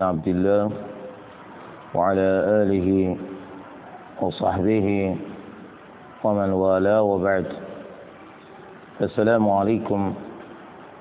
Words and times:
عبد 0.00 0.28
الله 0.28 0.70
وعلى 1.94 2.28
آله 2.64 3.16
وصحبه 4.20 5.16
ومن 6.24 6.50
والاه 6.52 7.02
وبعد. 7.02 7.46
السلام 9.00 9.44
عليكم 9.50 10.14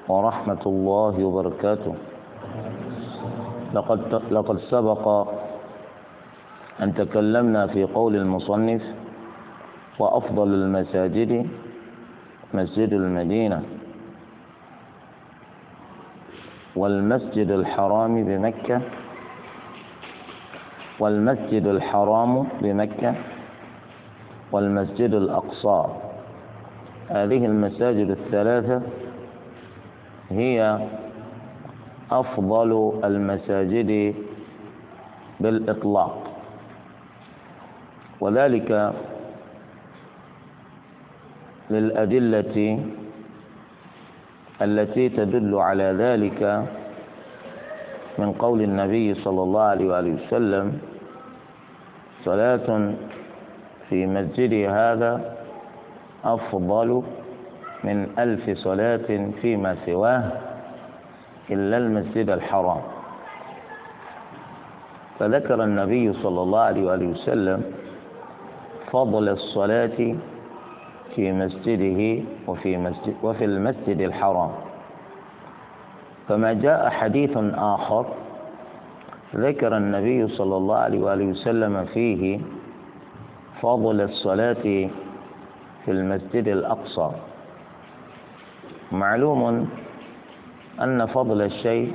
ورحمة 0.07 0.63
الله 0.65 1.15
وبركاته. 1.23 1.95
لقد 3.73 3.99
لقد 4.31 4.57
سبق 4.67 5.05
أن 6.83 6.93
تكلمنا 6.93 7.67
في 7.67 7.83
قول 7.83 8.15
المصنف 8.15 8.83
وأفضل 9.99 10.47
المساجد 10.53 11.47
مسجد 12.53 12.93
المدينة. 12.93 13.78
والمسجد 16.75 17.51
الحرام 17.51 18.23
بمكة. 18.23 18.81
والمسجد 20.99 21.67
الحرام 21.67 22.47
بمكة. 22.61 23.15
والمسجد 24.51 25.13
الأقصى. 25.13 25.85
هذه 27.09 27.45
المساجد 27.45 28.09
الثلاثة 28.09 28.81
هي 30.29 30.79
أفضل 32.11 32.99
المساجد 33.03 34.15
بالإطلاق. 35.39 36.23
وذلك 38.21 38.93
للأدلة 41.69 42.83
التي 44.61 45.09
تدل 45.09 45.55
على 45.55 45.83
ذلك 45.83 46.65
من 48.17 48.33
قول 48.33 48.61
النبي 48.61 49.13
صلى 49.13 49.41
الله 49.43 49.61
عليه 49.61 49.87
وآله 49.87 50.11
وسلم 50.27 50.79
صلاة 52.25 52.93
في 53.89 54.05
مسجدي 54.05 54.67
هذا 54.67 55.35
أفضل 56.25 57.03
من 57.83 58.07
ألف 58.19 58.57
صلاة 58.57 59.31
فيما 59.41 59.75
سواه 59.85 60.23
إلا 61.51 61.77
المسجد 61.77 62.29
الحرام. 62.29 62.81
فذكر 65.19 65.63
النبي 65.63 66.13
صلى 66.13 66.41
الله 66.41 66.59
عليه 66.59 66.83
وآله 66.85 67.07
وسلم 67.07 67.63
فضل 68.91 69.29
الصلاة 69.29 70.15
في 71.15 71.31
مسجده 71.31 72.23
وفي 72.47 72.77
مسجد 72.77 73.15
وفي 73.23 73.45
المسجد 73.45 74.01
الحرام. 74.01 74.51
فما 76.27 76.53
جاء 76.53 76.89
حديث 76.89 77.37
آخر 77.53 78.05
ذكر 79.35 79.77
النبي 79.77 80.27
صلى 80.27 80.57
الله 80.57 80.75
عليه 80.77 80.99
وآله 80.99 81.25
وسلم 81.25 81.85
فيه 81.85 82.39
فضل 83.61 84.01
الصلاة 84.01 84.63
في 85.85 85.87
المسجد 85.87 86.47
الأقصى. 86.47 87.11
معلوم 88.91 89.69
أن 90.81 91.05
فضل 91.05 91.41
الشيء 91.41 91.93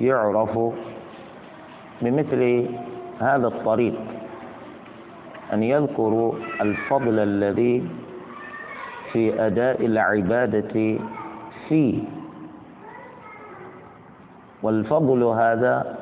يعرف 0.00 0.58
بمثل 2.02 2.66
هذا 3.20 3.46
الطريق. 3.46 3.94
أن 5.52 5.62
يذكروا 5.62 6.32
الفضل 6.60 7.18
الذي 7.18 7.88
في 9.12 9.46
أداء 9.46 9.86
العبادة 9.86 10.98
فيه. 11.68 11.98
والفضل 14.62 15.22
هذا 15.22 15.96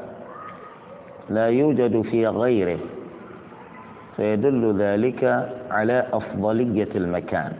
لا 1.31 1.47
يوجد 1.47 2.03
في 2.03 2.27
غيره 2.27 2.79
فيدل 4.17 4.75
ذلك 4.79 5.49
على 5.71 6.07
أفضلية 6.13 6.89
المكان. 6.95 7.53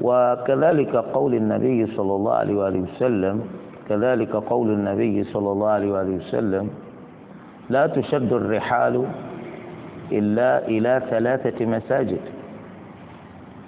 وكذلك 0.00 0.96
قول 0.96 1.34
النبي 1.34 1.86
صلى 1.86 2.12
الله 2.16 2.34
عليه 2.34 2.54
وآله 2.54 2.80
وسلم 2.80 3.44
كذلك 3.88 4.30
قول 4.36 4.70
النبي 4.70 5.24
صلى 5.24 5.52
الله 5.52 5.68
عليه 5.68 5.92
وآله 5.92 6.16
وسلم 6.16 6.70
لا 7.70 7.86
تشد 7.86 8.32
الرحال 8.32 9.06
إلا 10.12 10.66
إلى 10.68 11.02
ثلاثة 11.10 11.66
مساجد. 11.66 12.20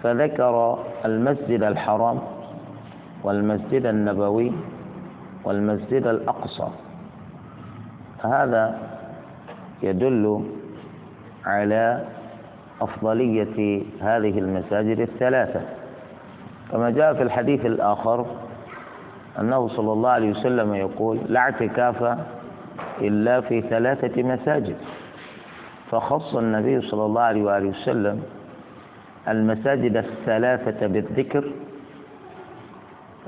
فذكر 0.03 0.79
المسجد 1.05 1.63
الحرام 1.63 2.19
والمسجد 3.25 3.87
النبوي 3.87 4.53
والمسجد 5.45 6.07
الأقصى. 6.07 6.69
هذا 8.25 8.79
يدل 9.83 10.45
على 11.45 12.05
أفضلية 12.81 13.83
هذه 14.01 14.39
المساجد 14.39 15.01
الثلاثة. 15.01 15.61
كما 16.73 16.91
جاء 16.91 17.15
في 17.15 17.23
الحديث 17.23 17.67
الآخر 17.67 18.27
أنه 19.41 19.69
صلى 19.69 19.93
الله 19.93 20.11
عليه 20.11 20.31
وسلم 20.31 20.75
يقول 20.75 21.19
لا 21.29 21.41
اعتكاف 21.41 22.19
إلا 23.01 23.41
في 23.41 23.61
ثلاثة 23.61 24.23
مساجد. 24.23 24.77
فخص 25.91 26.35
النبي 26.37 26.81
صلى 26.81 27.05
الله 27.05 27.23
عليه 27.23 27.43
وآله 27.43 27.69
وسلم 27.69 28.23
المساجد 29.29 29.97
الثلاثة 29.97 30.87
بالذكر 30.87 31.45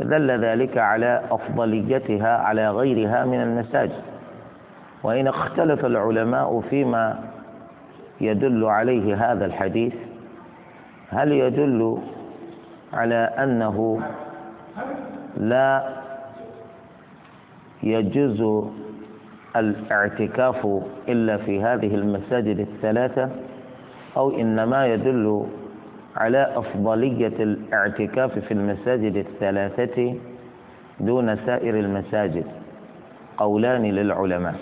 دل 0.00 0.30
ذلك 0.44 0.78
على 0.78 1.22
أفضليتها 1.30 2.36
على 2.36 2.70
غيرها 2.70 3.24
من 3.24 3.41
المساجد. 3.42 4.02
وإن 5.02 5.26
اختلف 5.28 5.84
العلماء 5.84 6.60
فيما 6.70 7.18
يدل 8.20 8.64
عليه 8.64 9.32
هذا 9.32 9.47
الحديث 9.47 9.94
هل 11.10 11.32
يدل 11.32 11.98
على 12.92 13.14
أنه 13.14 14.00
لا 15.36 15.88
يجوز 17.82 18.64
الاعتكاف 19.56 20.66
إلا 21.09 21.36
في 21.36 21.62
هذه 21.62 21.94
المساجد 21.94 22.59
الثلاثة 22.60 23.31
أو 24.16 24.31
إنما 24.41 24.86
يدل 24.86 25.47
على 26.16 26.53
أفضلية 26.56 27.26
الاعتكاف 27.41 28.38
في 28.38 28.53
المساجد 28.54 29.16
الثلاثة 29.16 30.14
دون 31.00 31.36
سائر 31.36 31.78
المساجد. 31.78 32.44
قولان 33.36 33.82
للعلماء. 33.82 34.54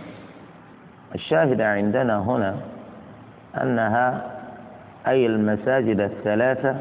الشاهد 1.14 1.60
عندنا 1.60 2.18
هنا 2.18 2.56
أنها 3.62 4.30
أي 5.08 5.26
المساجد 5.26 6.00
الثلاثة 6.00 6.76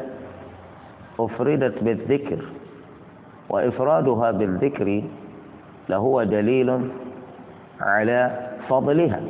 أفردت 1.20 1.84
بالذكر 1.84 2.46
وإفرادها 3.50 4.32
بالذكر 4.32 5.04
لهو 5.90 6.24
دليل 6.24 6.90
على 7.82 8.50
فضلها. 8.70 9.22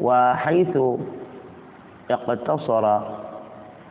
وحيث 0.00 0.78
اقتصر 2.10 3.00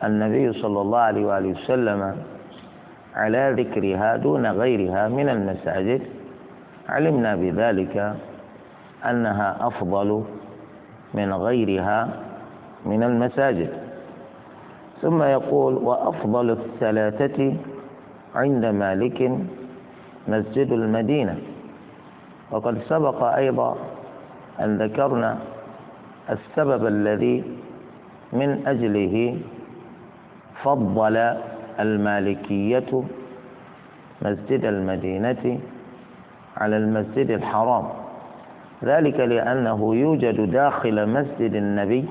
النبي 0.04 0.52
صلى 0.52 0.80
الله 0.80 0.98
عليه 0.98 1.26
وآله 1.26 1.48
وسلم 1.48 2.16
على 3.14 3.54
ذكرها 3.58 4.16
دون 4.16 4.46
غيرها 4.46 5.08
من 5.08 5.28
المساجد 5.28 6.02
علمنا 6.88 7.36
بذلك 7.36 8.14
أنها 9.04 9.56
أفضل 9.60 10.24
من 11.14 11.32
غيرها 11.32 12.08
من 12.86 13.02
المساجد. 13.02 13.70
ثم 15.02 15.22
يقول 15.22 15.74
وأفضل 15.74 16.50
الثلاثة 16.50 17.54
عند 18.34 18.64
مالك 18.64 19.38
مسجد 20.28 20.72
المدينة. 20.72 21.38
وقد 22.52 22.78
سبق 22.88 23.22
أيضا 23.24 23.76
أن 24.60 24.78
ذكرنا 24.82 25.38
السبب 26.30 26.86
الذي 26.86 27.44
من 28.32 28.66
أجله 28.66 29.36
فضل 30.62 31.16
المالكية 31.80 33.02
مسجد 34.22 34.64
المدينة 34.64 35.58
على 36.56 36.76
المسجد 36.76 37.30
الحرام. 37.30 37.84
ذلك 38.84 39.20
لأنه 39.20 39.94
يوجد 39.94 40.50
داخل 40.50 41.08
مسجد 41.08 41.54
النبي 41.54 42.04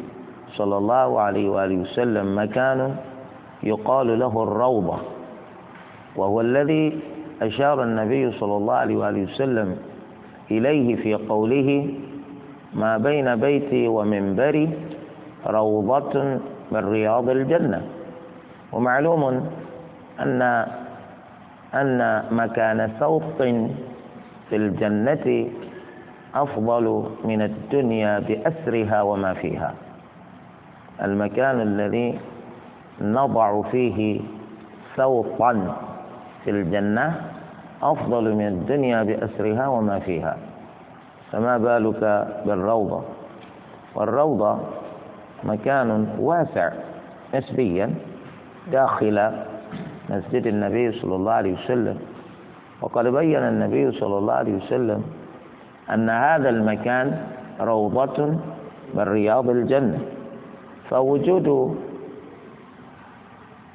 صلى 0.57 0.77
الله 0.77 1.21
عليه 1.21 1.49
وآله 1.49 1.75
وسلم 1.77 2.37
مكان 2.39 2.95
يقال 3.63 4.19
له 4.19 4.43
الروضة 4.43 4.97
وهو 6.15 6.41
الذي 6.41 6.99
أشار 7.41 7.83
النبي 7.83 8.31
صلى 8.31 8.57
الله 8.57 8.73
عليه 8.73 8.95
وآله 8.97 9.23
وسلم 9.23 9.77
إليه 10.57 10.95
في 10.95 11.13
قوله 11.15 11.69
ما 12.73 12.97
بين 12.97 13.35
بيتي 13.35 13.87
ومنبري 13.87 14.69
روضة 15.47 16.13
من 16.71 16.81
رياض 16.91 17.29
الجنة 17.29 17.81
ومعلوم 18.71 19.23
أن 20.19 20.41
أن 21.73 22.23
مكان 22.31 22.91
سوق 22.99 23.23
في 24.49 24.55
الجنة 24.55 25.47
أفضل 26.35 26.85
من 27.25 27.41
الدنيا 27.41 28.19
بأسرها 28.19 29.01
وما 29.01 29.33
فيها. 29.33 29.73
المكان 31.03 31.61
الذي 31.61 32.19
نضع 33.01 33.61
فيه 33.61 34.21
سوطا 34.95 35.75
في 36.43 36.49
الجنة 36.51 37.21
أفضل 37.83 38.35
من 38.35 38.47
الدنيا 38.47 39.03
بأسرها 39.03 39.67
وما 39.67 39.99
فيها. 39.99 40.37
فما 41.31 41.57
بالك 41.57 42.27
بالروضة؟ 42.45 43.01
والروضة 43.95 44.59
مكان 45.43 46.07
واسع 46.19 46.69
نسبيا 47.35 47.93
داخل 48.71 49.31
مسجد 50.09 50.47
النبي 50.47 50.91
صلى 50.91 51.15
الله 51.15 51.31
عليه 51.31 51.53
وسلم. 51.53 51.97
وقد 52.81 53.07
بين 53.07 53.39
النبي 53.39 53.91
صلى 53.91 54.17
الله 54.17 54.33
عليه 54.33 54.53
وسلم 54.57 55.03
أن 55.93 56.09
هذا 56.09 56.49
المكان 56.49 57.23
روضة 57.61 58.27
من 58.93 58.99
رياض 59.03 59.49
الجنة 59.49 59.99
فوجود 60.89 61.77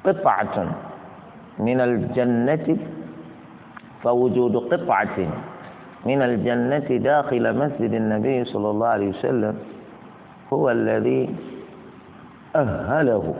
قطعة 0.05 0.75
من 1.59 1.81
الجنة 1.81 2.77
فوجود 4.07 4.55
قطعة 4.55 5.17
من 6.05 6.21
الجنة 6.21 6.97
داخل 6.97 7.57
مسجد 7.57 7.93
النبي 7.93 8.45
صلى 8.45 8.69
الله 8.69 8.87
عليه 8.87 9.09
وسلم 9.09 9.57
هو 10.53 10.69
الذي 10.71 11.35
أهله 12.55 13.35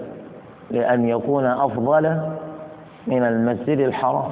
لأن 0.72 1.10
يكون 1.10 1.46
أفضل 1.46 2.04
من 3.08 3.24
المسجد 3.24 3.80
الحرام. 3.80 4.32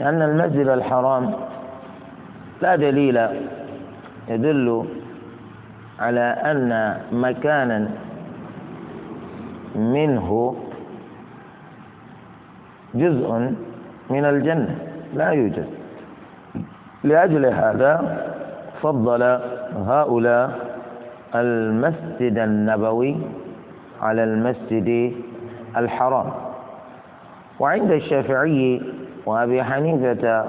لأن 0.00 0.22
المسجد 0.22 0.68
الحرام 0.68 1.32
لا 2.62 2.76
دليل 2.76 3.28
يدل 4.28 4.84
على 6.00 6.20
أن 6.20 7.00
مكانا 7.12 7.88
منه 9.76 10.56
جزء 12.94 13.52
من 14.10 14.24
الجنة. 14.24 14.91
لا 15.12 15.30
يوجد. 15.30 15.66
لأجل 17.04 17.46
هذا 17.46 18.18
فضل 18.82 19.22
هؤلاء 19.86 20.50
المسجد 21.34 22.38
النبوي 22.38 23.16
على 24.02 24.24
المسجد 24.24 25.12
الحرام. 25.76 26.30
وعند 27.60 27.90
الشافعي 27.90 28.82
وأبي 29.26 29.62
حنيفة 29.64 30.44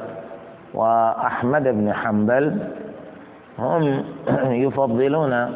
وأحمد 0.74 1.63
بن 1.63 1.94
حنبل 1.94 2.57
هم 3.60 4.04
يفضلون 4.65 5.56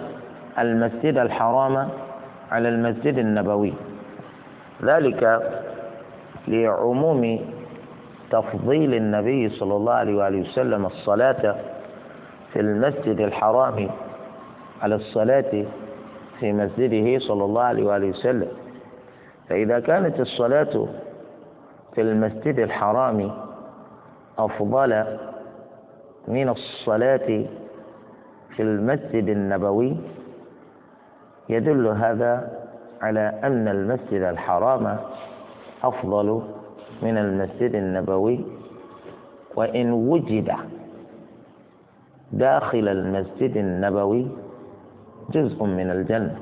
المسجد 0.60 1.18
الحرام 1.18 1.88
على 2.52 2.70
المسجد 2.70 3.18
النبوي. 3.18 3.74
ذلك 4.84 5.42
لعموم 6.48 7.40
تفضيل 8.32 8.94
النبي 8.94 9.50
صلى 9.50 9.76
الله 9.76 9.94
عليه 9.94 10.16
وآله 10.18 10.42
وسلم 10.42 10.86
الصلاة 10.86 11.56
في 12.54 12.60
المسجد 12.60 13.22
الحرام 13.22 13.90
على 14.82 14.96
الصلاة 14.96 15.66
في 16.40 16.54
مسجده 16.54 17.20
صلى 17.20 17.44
الله 17.46 17.62
عليه 17.62 17.86
وآله 17.86 18.08
وسلم. 18.08 18.48
فإذا 19.50 19.80
كانت 19.80 20.20
الصلاة 20.20 20.88
في 21.96 22.02
المسجد 22.02 22.60
الحرام 22.60 23.32
أفضل 24.38 25.18
من 26.28 26.50
الصلاة 26.50 27.46
في 28.56 28.60
المسجد 28.64 29.28
النبوي 29.30 29.98
يدل 31.50 31.88
هذا 31.88 32.52
على 33.02 33.40
أن 33.44 33.68
المسجد 33.68 34.22
الحرام 34.22 34.98
أفضل 35.84 36.42
من 37.04 37.18
المسجد 37.18 37.76
النبوي 37.76 38.40
وإن 39.56 39.92
وجد 39.92 40.52
داخل 42.32 42.88
المسجد 42.88 43.58
النبوي 43.58 44.28
جزء 45.32 45.64
من 45.64 45.90
الجنة. 45.92 46.36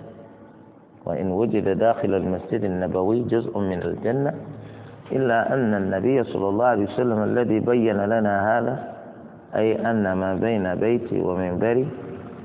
وإن 1.06 1.32
وجد 1.32 1.78
داخل 1.78 2.14
المسجد 2.14 2.64
النبوي 2.64 3.24
جزء 3.24 3.60
من 3.60 3.82
الجنة. 3.82 4.34
إلا 5.12 5.54
أن 5.54 5.74
النبي 5.74 6.24
صلى 6.24 6.50
الله 6.50 6.66
عليه 6.66 6.84
وسلم 6.84 7.24
الذي 7.24 7.60
بين 7.60 7.98
لنا 7.98 8.58
هذا 8.58 8.96
أي 9.56 9.92
أن 9.92 10.14
ما 10.14 10.36
بين 10.36 10.76
بيتي 10.76 11.22
ومنبري 11.22 11.88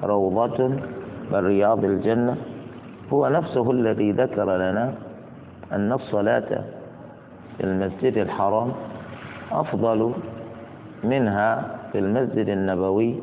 روضة 0.02 0.68
من 1.32 1.34
رياض 1.34 1.84
الجنة 1.84 2.36
هو 3.12 3.28
نفسه 3.28 3.70
الذي 3.70 4.12
ذكر 4.12 4.56
لنا 4.56 4.94
أن 5.72 5.92
الصلاة 5.92 6.64
المسجد 7.64 8.18
الحرام 8.18 8.72
أفضل 9.52 10.12
منها 11.04 11.76
في 11.92 11.98
المسجد 11.98 12.48
النبوي 12.48 13.20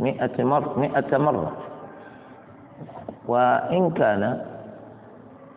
مئة 0.00 0.44
مرة, 0.44 0.78
مئة 0.78 1.18
مرة. 1.18 1.52
وإن 3.28 3.90
كان 3.90 4.42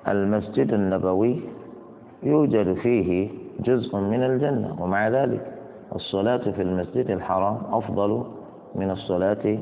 المسجد 0.08 0.74
النبوي 0.74 1.42
يوجد 2.24 2.74
فيه 2.74 3.30
جزء 3.60 3.98
من 3.98 4.24
الجنة 4.24 4.76
ومع 4.80 5.08
ذلك 5.08 5.46
الصلاة 5.96 6.38
في 6.38 6.62
المسجد 6.62 7.10
الحرام 7.12 7.58
أفضل 7.72 8.24
من 8.76 8.92
الصلاة 8.92 9.58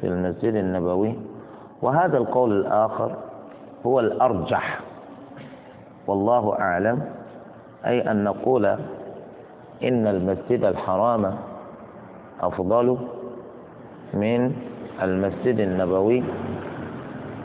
في 0.00 0.06
المسجد 0.06 0.54
النبوي. 0.54 1.14
وهذا 1.82 2.18
القول 2.18 2.52
الآخر 2.60 3.16
هو 3.86 4.00
الأرجح. 4.00 4.80
والله 6.06 6.58
أعلم. 6.58 7.02
أي 7.86 8.10
أن 8.10 8.24
نقول 8.24 8.66
إن 9.82 10.06
المسجد 10.06 10.64
الحرام 10.64 11.34
أفضل 12.40 12.98
من 14.14 14.52
المسجد 15.02 15.60
النبوي 15.60 16.22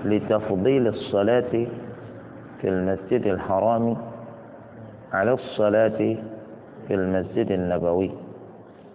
لتفضيل 0.05 0.87
الصلاة 0.87 1.65
في 2.61 2.69
المسجد 2.69 3.27
الحرام 3.27 3.97
على 5.13 5.33
الصلاة 5.33 5.97
في 6.87 6.93
المسجد 6.93 7.51
النبوي. 7.51 8.11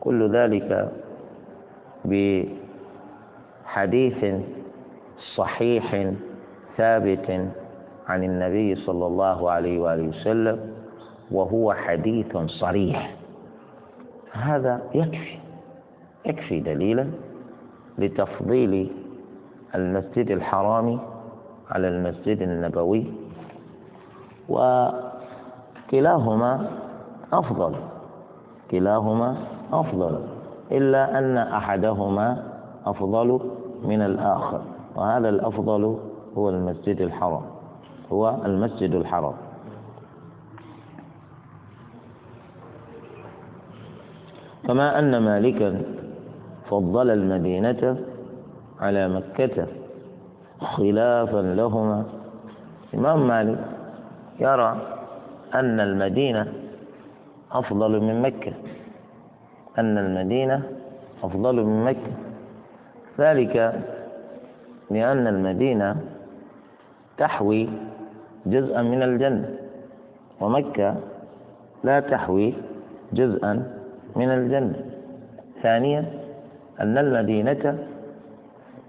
كل 0.00 0.30
ذلك 0.36 0.88
بحديث 3.64 4.24
صحيح 5.36 6.12
ثابت 6.76 7.48
عن 8.08 8.24
النبي 8.24 8.74
صلى 8.74 9.06
الله 9.06 9.50
عليه 9.50 9.78
وآله 9.78 10.08
وسلم. 10.08 10.77
وهو 11.30 11.72
حديث 11.74 12.36
صريح. 12.46 13.14
هذا 14.32 14.80
يكفي 14.94 15.38
يكفي 16.26 16.60
دليلا 16.60 17.06
لتفضيل 17.98 18.90
المسجد 19.74 20.30
الحرام 20.30 20.98
على 21.70 21.88
المسجد 21.88 22.42
النبوي 22.42 23.04
وكلاهما 25.88 26.70
أفضل 27.32 27.74
كلاهما 28.70 29.36
أفضل 29.72 30.20
إلا 30.72 31.18
أن 31.18 31.36
أحدهما 31.38 32.42
أفضل 32.86 33.40
من 33.84 34.02
الآخر 34.02 34.60
وهذا 34.96 35.28
الأفضل 35.28 35.98
هو 36.38 36.48
المسجد 36.50 37.00
الحرام 37.00 37.42
هو 38.12 38.36
المسجد 38.44 38.94
الحرام. 38.94 39.34
كما 44.68 44.98
أن 44.98 45.18
مالكا 45.18 45.80
فضل 46.70 47.10
المدينة 47.10 47.96
على 48.80 49.08
مكة 49.08 49.66
خلافا 50.60 51.36
لهما. 51.56 52.04
الإمام 52.94 53.26
مالك 53.28 53.58
يرى 54.40 54.76
أن 55.54 55.80
المدينة 55.80 56.52
أفضل 57.52 58.00
من 58.00 58.22
مكة 58.22 58.52
أن 59.78 59.98
المدينة 59.98 60.62
أفضل 61.24 61.56
من 61.64 61.84
مكة. 61.84 62.12
ذلك 63.18 63.54
لأن 64.90 65.26
المدينة 65.26 65.96
تحوي 67.18 67.68
جزءا 68.46 68.82
من 68.82 69.02
الجنة 69.02 69.48
ومكة 70.40 70.94
لا 71.84 72.00
تحوي 72.00 72.54
جزءا 73.12 73.77
من 74.16 74.28
الجنة. 74.30 74.74
ثانيا 75.62 76.04
أن 76.80 76.98
المدينة 76.98 77.78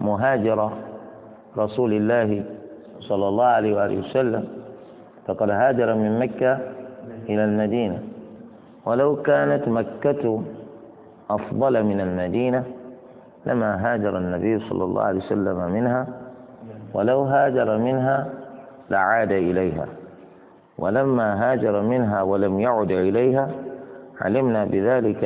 مهاجرة 0.00 0.72
رسول 1.58 1.92
الله 1.92 2.44
صلى 3.00 3.28
الله 3.28 3.44
عليه 3.44 3.76
وآله 3.76 3.98
وسلم 3.98 4.44
فقد 5.26 5.50
هاجر 5.50 5.94
من 5.94 6.18
مكة 6.18 6.58
إلى 7.28 7.44
المدينة. 7.44 7.98
ولو 8.86 9.16
كانت 9.22 9.68
مكة 9.68 10.42
أفضل 11.30 11.82
من 11.84 12.00
المدينة 12.00 12.64
لما 13.46 13.70
هاجر 13.94 14.18
النبي 14.18 14.58
صلى 14.68 14.84
الله 14.84 15.02
عليه 15.02 15.18
وسلم 15.18 15.70
منها. 15.72 16.06
ولو 16.94 17.22
هاجر 17.22 17.78
منها 17.78 18.28
لعاد 18.90 19.32
إليها. 19.32 19.86
ولما 20.78 21.52
هاجر 21.52 21.82
منها 21.82 22.22
ولم 22.22 22.60
يعد 22.60 22.90
إليها 22.90 23.50
علمنا 24.20 24.64
بذلك 24.64 25.24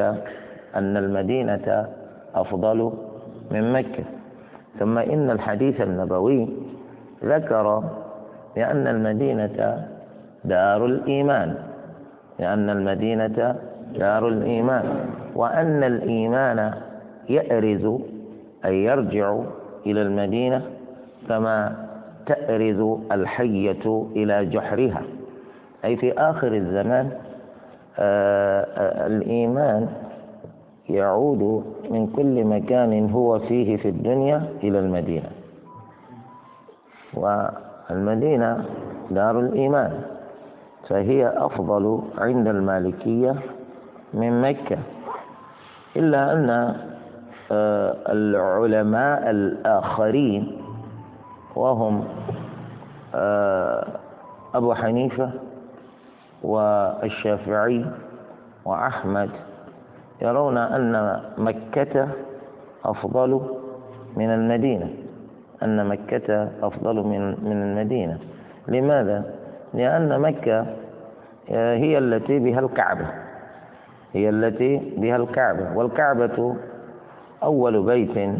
أن 0.77 0.97
المدينة 0.97 1.87
أفضل 2.35 2.93
من 3.51 3.73
مكة. 3.73 4.05
ثم 4.79 4.99
إن 4.99 5.31
الحديث 5.31 5.81
النبوي 5.81 6.49
ذكر 7.25 7.85
بأن 8.57 8.87
المدينة 8.87 9.87
دار 10.45 10.87
الإيمان 10.87 11.55
لأن 12.39 12.71
المدينة 12.71 13.57
دار 13.99 14.29
الإيمان 14.29 14.85
وأن 15.35 15.85
الإيمان 15.85 16.73
يأرز 17.29 18.01
أي 18.65 18.85
يرجع 18.85 19.39
إلى 19.87 20.03
المدينة 20.03 20.63
كما 21.29 21.77
تأرز 22.27 22.99
الحية 23.13 24.07
إلى 24.17 24.47
جحرها. 24.47 25.03
أي 25.85 25.97
في 25.97 26.13
آخر 26.13 26.55
الزمان 26.55 27.11
الإيمان 27.99 29.89
يعود 30.89 31.65
من 31.91 32.07
كل 32.07 32.45
مكان 32.45 33.11
هو 33.11 33.39
فيه 33.39 33.77
في 33.77 33.89
الدنيا 33.89 34.43
إلى 34.63 34.79
المدينة. 34.79 35.31
والمدينة 37.15 38.65
دار 39.11 39.41
الإيمان 39.41 40.01
فهي 40.89 41.29
أفضل 41.37 42.03
عند 42.19 42.49
المالكية 42.49 43.35
من 44.15 44.43
مكة. 44.43 44.79
إلا 45.97 46.33
أن 46.33 46.75
آه، 47.53 47.97
العلماء 48.13 49.31
الآخرين 49.31 50.57
وهم 51.57 52.05
آه، 53.15 53.87
أبو 54.55 54.75
حنيفة 54.75 55.31
والشافعي 56.45 57.85
وأحمد 58.65 59.31
يرون 60.23 60.57
أن 60.59 61.21
مكة 61.39 62.09
أفضل 62.85 63.41
من 64.17 64.31
المدينة. 64.31 64.89
أن 65.63 65.87
مكة 65.87 66.49
أفضل 66.63 66.95
من 66.97 67.29
من 67.45 67.63
المدينة. 67.63 68.19
لماذا؟ 68.69 69.25
لأن 69.75 70.21
مكة 70.21 70.67
آه، 71.51 71.77
هي 71.77 71.99
التي 71.99 72.39
بها 72.39 72.61
الكعبة. 72.61 73.07
هي 74.13 74.29
التي 74.29 74.93
بها 74.97 75.17
الكعبة. 75.17 75.77
والكعبة 75.77 76.57
أول 77.43 77.83
بيت 77.83 78.35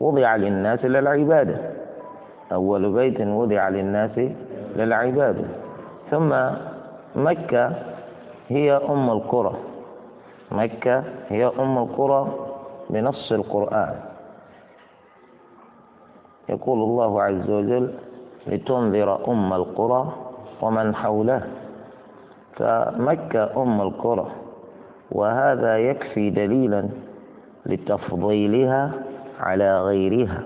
وضع 0.00 0.36
للناس 0.36 0.84
للعبادة. 0.84 1.56
أول 2.52 2.92
بيت 2.92 3.20
وضع 3.20 3.68
للناس 3.68 4.20
للعبادة. 4.76 5.44
ثم 6.10 6.34
مكة 7.16 7.72
هي 8.48 8.72
أم 8.72 9.10
القرى. 9.10 9.54
مكة 10.52 11.04
هي 11.28 11.46
أم 11.46 11.78
القرى 11.78 12.34
بنص 12.90 13.32
القرآن. 13.32 13.94
يقول 16.48 16.78
الله 16.78 17.22
عز 17.22 17.50
وجل 17.50 17.90
لتنذر 18.46 19.28
أم 19.28 19.52
القرى 19.52 20.12
ومن 20.62 20.94
حوله 20.94 21.42
فمكة 22.56 23.62
أم 23.62 23.80
القرى 23.80 24.26
وهذا 25.12 25.78
يكفي 25.78 26.30
دليلا 26.30 26.88
لتفضيلها 27.66 28.92
على 29.40 29.82
غيرها. 29.82 30.42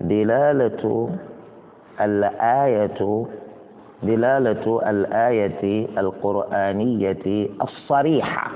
دلالة 0.00 1.10
الآية 2.00 3.26
دلالة 4.02 4.90
الآية 4.90 5.86
القرآنية 5.98 7.48
الصريحة 7.62 8.50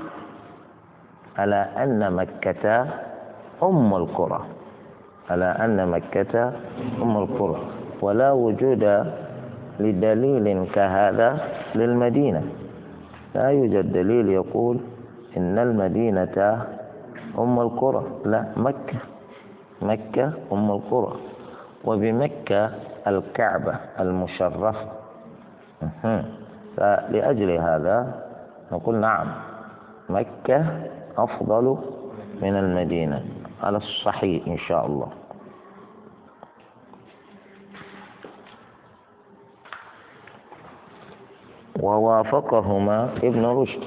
على 1.38 1.56
أن 1.76 2.12
مكة 2.12 2.86
أم 3.62 3.94
القرى. 3.94 4.40
على 5.30 5.44
أن 5.44 5.88
مكة 5.88 6.52
أم 7.02 7.16
القرى. 7.16 7.60
ولا 8.02 8.32
وجود 8.32 9.12
لدليل 9.80 10.66
كهذا 10.72 11.38
للمدينة. 11.74 12.42
لا 13.34 13.48
يوجد 13.48 13.92
دليل 13.92 14.28
يقول 14.28 14.78
إن 15.36 15.58
المدينة 15.58 16.66
أم 17.38 17.60
القرى. 17.60 18.04
لا 18.24 18.44
مكة. 18.56 18.98
مكة 19.82 20.32
أم 20.52 20.70
القرى. 20.70 21.12
وبمكة 21.84 22.70
الكعبة 23.06 23.74
المشرفة. 24.00 25.03
فلأجل 26.76 27.50
هذا 27.50 28.24
نقول 28.72 28.96
نعم 28.96 29.26
مكة 30.08 30.66
أفضل 31.18 31.78
من 32.42 32.56
المدينة 32.56 33.24
على 33.62 33.76
الصحيح 33.76 34.46
إن 34.46 34.58
شاء 34.58 34.86
الله. 34.86 35.08
ووافقهما 41.80 43.10
ابن 43.22 43.44
رشد. 43.44 43.82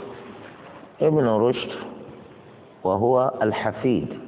ابن 1.01 1.27
رشد 1.27 1.71
وهو 2.83 3.33
الحفيد. 3.41 4.19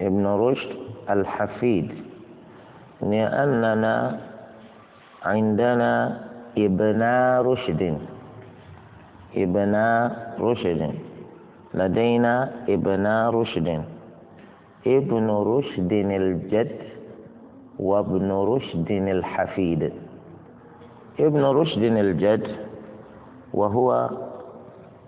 ابن 0.00 0.26
رشد 0.26 0.76
الحفيد. 1.10 2.04
لأننا 3.02 4.20
عندنا 5.22 6.20
ابن 6.58 7.02
رشد. 7.40 7.98
ابن 9.36 9.74
رشد. 10.40 10.94
لدينا 11.74 12.50
ابن 12.68 13.06
رشد. 13.06 13.82
ابن 14.86 15.30
رشد 15.30 15.92
الجد 15.92 16.76
وابن 17.78 18.32
رشد 18.32 18.90
الحفيد. 18.90 19.92
ابن 21.20 21.44
رشد 21.44 21.82
الجد 21.82 22.46
وهو 23.54 24.10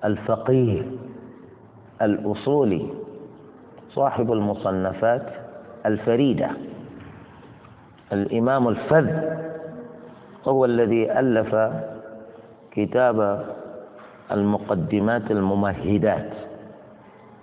الفقيه 0.05 0.83
الأصولي 2.03 2.87
صاحب 3.91 4.33
المصنفات 4.33 5.27
الفريدة. 5.87 6.51
الإمام 8.13 8.69
الفذ 8.69 9.09
هو 10.49 10.65
الذي 10.65 11.13
ألف 11.19 11.57
كتاب 12.71 13.47
المقدمات 14.33 15.31
الممهدات 15.31 16.31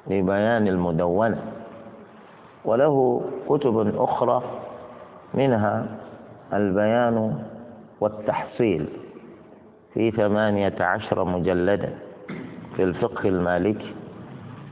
لبيان 0.08 0.68
المدونة 0.68 1.42
وله 2.66 3.22
كتب 3.50 3.96
أخرى 3.98 4.44
منها 5.34 5.86
البيان 6.54 7.36
والتحصيل 8.02 8.88
في 9.94 10.12
ثمانية 10.12 10.76
عشر 10.80 11.24
مجلدا 11.24 11.94
في 12.76 12.84
الفقه 12.84 13.30
المالكي 13.30 13.94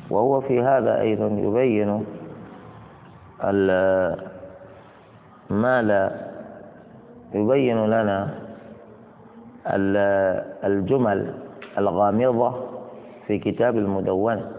وهو 0.09 0.41
في 0.41 0.61
هذا 0.61 1.01
أيضا 1.01 1.25
يبين 1.27 2.05
ما 5.49 5.81
لا 5.81 6.26
يبين 7.33 7.85
لنا 7.89 8.29
الجمل 10.63 11.33
الغامضة 11.77 12.53
في 13.27 13.39
كتاب 13.39 13.77
المدونة 13.77 14.51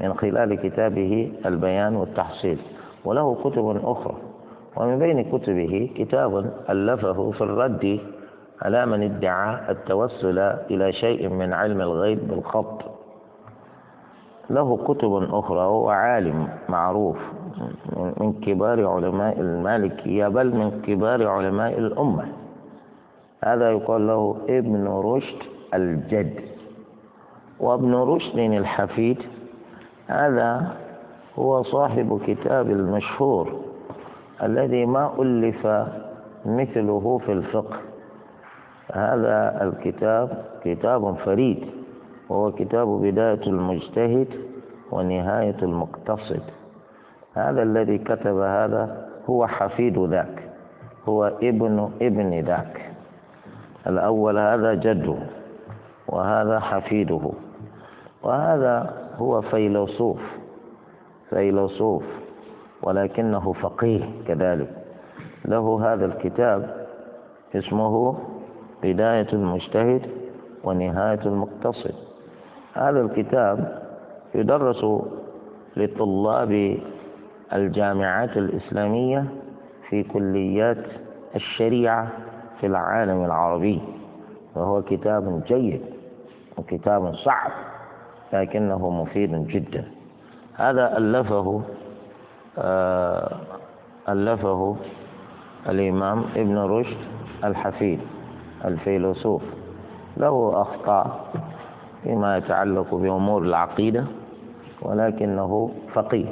من 0.00 0.14
خلال 0.14 0.54
كتابه 0.54 1.32
البيان 1.46 1.96
والتحصيل 1.96 2.58
وله 3.04 3.34
كتب 3.44 3.80
أخرى 3.84 4.14
ومن 4.76 4.98
بين 4.98 5.22
كتبه 5.38 5.90
كتاب 5.96 6.52
ألفه 6.70 7.30
في 7.30 7.40
الرد 7.40 8.00
على 8.62 8.86
من 8.86 9.02
ادعى 9.02 9.70
التوسل 9.70 10.38
إلى 10.70 10.92
شيء 10.92 11.28
من 11.28 11.52
علم 11.52 11.80
الغيب 11.80 12.28
بالخط. 12.28 12.82
له 14.50 14.76
كتب 14.76 15.28
أخرى 15.32 15.56
وهو 15.58 15.88
عالم 15.90 16.48
معروف. 16.68 17.16
من 18.20 18.32
كبار 18.32 18.86
علماء 18.86 19.40
المالكية 19.40 20.28
بل 20.28 20.54
من 20.56 20.82
كبار 20.86 21.26
علماء 21.26 21.78
الأمة. 21.78 22.26
هذا 23.44 23.70
يقال 23.70 24.06
له 24.06 24.36
ابن 24.48 24.86
رشد 24.86 25.38
الجد. 25.74 26.40
وابن 27.60 27.94
رشد 27.94 28.38
الحفيد 28.38 29.18
هذا 30.06 30.76
هو 31.38 31.62
صاحب 31.62 32.20
كتاب 32.26 32.70
المشهور 32.70 33.52
الذي 34.42 34.86
ما 34.86 35.12
ألف 35.22 35.66
مثله 36.46 37.20
في 37.26 37.32
الفقه. 37.32 37.76
هذا 38.92 39.58
الكتاب 39.62 40.44
كتاب 40.64 41.14
فريد 41.14 41.66
وهو 42.28 42.52
كتاب 42.52 42.88
بداية 42.88 43.46
المجتهد 43.46 44.28
ونهاية 44.92 45.56
المقتصد. 45.62 46.42
هذا 47.34 47.62
الذي 47.62 47.98
كتب 47.98 48.38
هذا 48.38 49.08
هو 49.30 49.46
حفيد 49.46 49.98
ذاك 49.98 50.48
هو 51.08 51.24
ابن 51.42 51.90
ابن 52.02 52.40
ذاك. 52.40 52.90
الأول 53.86 54.38
هذا 54.38 54.74
جده 54.74 55.16
وهذا 56.08 56.60
حفيده. 56.60 57.30
وهذا 58.22 58.96
هو 59.16 59.40
فيلسوف 59.40 60.20
فيلسوف 61.30 62.04
ولكنه 62.82 63.52
فقيه 63.52 64.04
كذلك. 64.28 64.70
له 65.44 65.92
هذا 65.92 66.04
الكتاب 66.06 66.86
اسمه 67.54 68.18
بداية 68.82 69.26
المجتهد 69.32 70.02
ونهاية 70.64 71.20
المقتصد. 71.26 71.94
هذا 72.74 73.00
الكتاب 73.00 73.82
يدرس 74.34 74.84
لطلاب 75.76 76.78
الجامعات 77.52 78.36
الإسلامية 78.36 79.24
في 79.88 80.02
كليات 80.02 80.84
الشريعة 81.36 82.08
في 82.60 82.66
العالم 82.66 83.24
العربي. 83.24 83.80
وهو 84.54 84.82
كتاب 84.82 85.42
جيد 85.46 85.80
وكتاب 86.58 87.14
صعب 87.14 87.50
لكنه 88.32 88.90
مفيد 88.90 89.46
جدا. 89.46 89.84
هذا 90.54 90.96
ألفه 90.98 91.62
آه، 92.58 93.36
ألفه 94.08 94.76
الإمام 95.68 96.24
ابن 96.36 96.58
رشد 96.58 96.96
الحفيد 97.44 98.00
الفيلسوف. 98.64 99.42
له 100.16 100.60
أخطاء 100.62 101.20
فيما 102.02 102.36
يتعلق 102.36 102.94
بأمور 102.94 103.42
العقيدة 103.42 104.04
ولكنه 104.82 105.70
فقيه. 105.92 106.26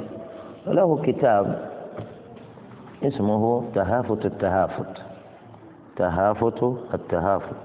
وله 0.69 1.01
كتاب 1.01 1.69
اسمه 3.03 3.63
تهافت 3.75 4.25
التهافت. 4.25 5.01
تهافت 5.95 6.63
التهافت. 6.93 7.55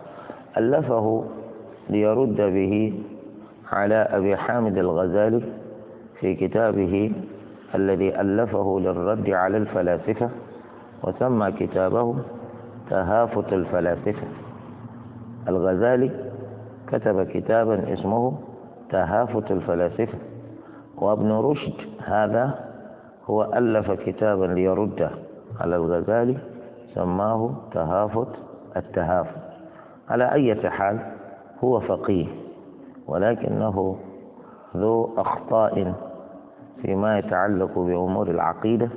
ألفه 0.59 1.25
ليرد 1.91 2.37
به 2.37 3.03
على 3.73 3.95
أبي 3.95 4.37
حامد 4.37 4.79
الغزالي 4.79 5.43
في 6.21 6.35
كتابه 6.35 7.13
الذي 7.75 8.21
ألفه 8.21 8.81
للرد 8.81 9.31
على 9.31 9.57
الفلاسفة 9.57 10.31
وسمى 11.03 11.53
كتابه 11.53 12.17
تهافت 12.91 13.53
الفلاسفة. 13.53 14.27
الغزالي 15.49 16.11
كتب 16.93 17.23
كتابا 17.23 17.93
اسمه 17.93 18.39
تهافت 18.91 19.51
الفلاسفة. 19.51 20.19
وابن 20.97 21.33
رشد 21.33 21.75
هذا 22.05 22.74
هو 23.31 23.45
ألف 23.45 23.91
كتابا 23.91 24.45
ليرد 24.45 25.11
على 25.61 25.77
الغزالي 25.77 26.37
سماه 26.95 27.51
تهافت 27.73 28.29
التهافت. 28.77 29.41
على 30.09 30.33
أي 30.33 30.71
حال 30.71 30.99
هو 31.65 31.81
فقيه 31.81 32.27
ولكنه 33.07 33.97
ذو 34.77 35.15
أخطاء 35.17 35.95
فيما 36.83 37.19
يتعلق 37.19 37.79
بأمور 37.79 38.31
العقيدة 38.31 38.89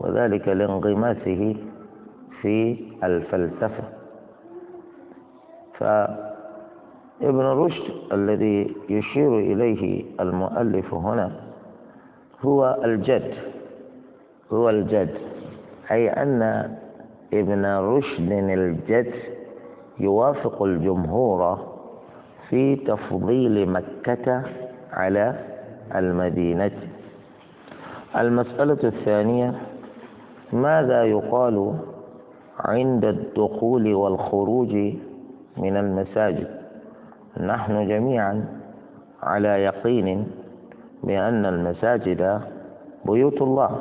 وذلك 0.00 0.48
لانغماسه 0.48 1.56
في 2.40 2.76
الفلسفة. 3.04 3.84
فابن 5.78 7.40
رشد 7.40 7.92
الذي 8.12 8.76
يشير 8.90 9.38
إليه 9.38 10.04
المؤلف 10.20 10.94
هنا 10.94 11.30
هو 12.44 12.78
الجد 12.84 13.34
هو 14.52 14.70
الجد. 14.70 15.14
أي 15.90 16.08
أن 16.10 16.42
ابن 17.34 17.66
رشد 17.66 18.32
الجد 18.32 19.12
يوافق 20.00 20.62
الجمهور 20.62 21.58
في 22.50 22.76
تفضيل 22.76 23.68
مكة 23.68 24.42
على 24.92 25.34
المدينة. 25.94 26.70
المسألة 28.16 28.78
الثانية 28.84 29.54
ماذا 30.52 31.04
يقال 31.04 31.74
عند 32.60 33.04
الدخول 33.04 33.94
والخروج 33.94 34.74
من 35.56 35.76
المساجد؟ 35.76 36.48
نحن 37.40 37.88
جميعا 37.88 38.44
على 39.22 39.48
يقين 39.48 40.26
بأن 41.04 41.46
المساجد 41.46 42.40
بيوت 43.04 43.42
الله 43.42 43.78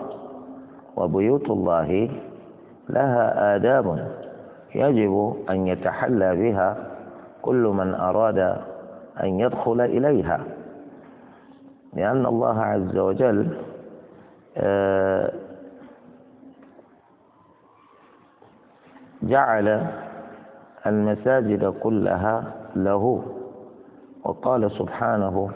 وبيوت 0.97 1.49
الله 1.49 2.09
لها 2.89 3.55
آداب 3.55 4.07
يجب 4.75 5.35
أن 5.49 5.67
يتحلى 5.67 6.35
بها 6.35 6.77
كل 7.41 7.63
من 7.67 7.93
أراد 7.93 8.37
أن 9.23 9.39
يدخل 9.39 9.81
إليها. 9.81 10.39
لأن 11.93 12.25
الله 12.25 12.59
عز 12.61 12.97
وجل 12.97 13.57
آه، 14.57 15.31
جعل 19.23 19.87
المساجد 20.85 21.65
كلها 21.83 22.43
له 22.75 23.23
وقال 24.23 24.71
سبحانه 24.71 25.49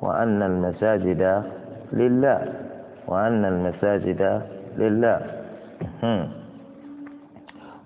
وأن 0.00 0.42
المساجد 0.42 1.42
لله 1.92 2.52
وأن 3.08 3.44
المساجد 3.44 4.42
لله. 4.78 5.20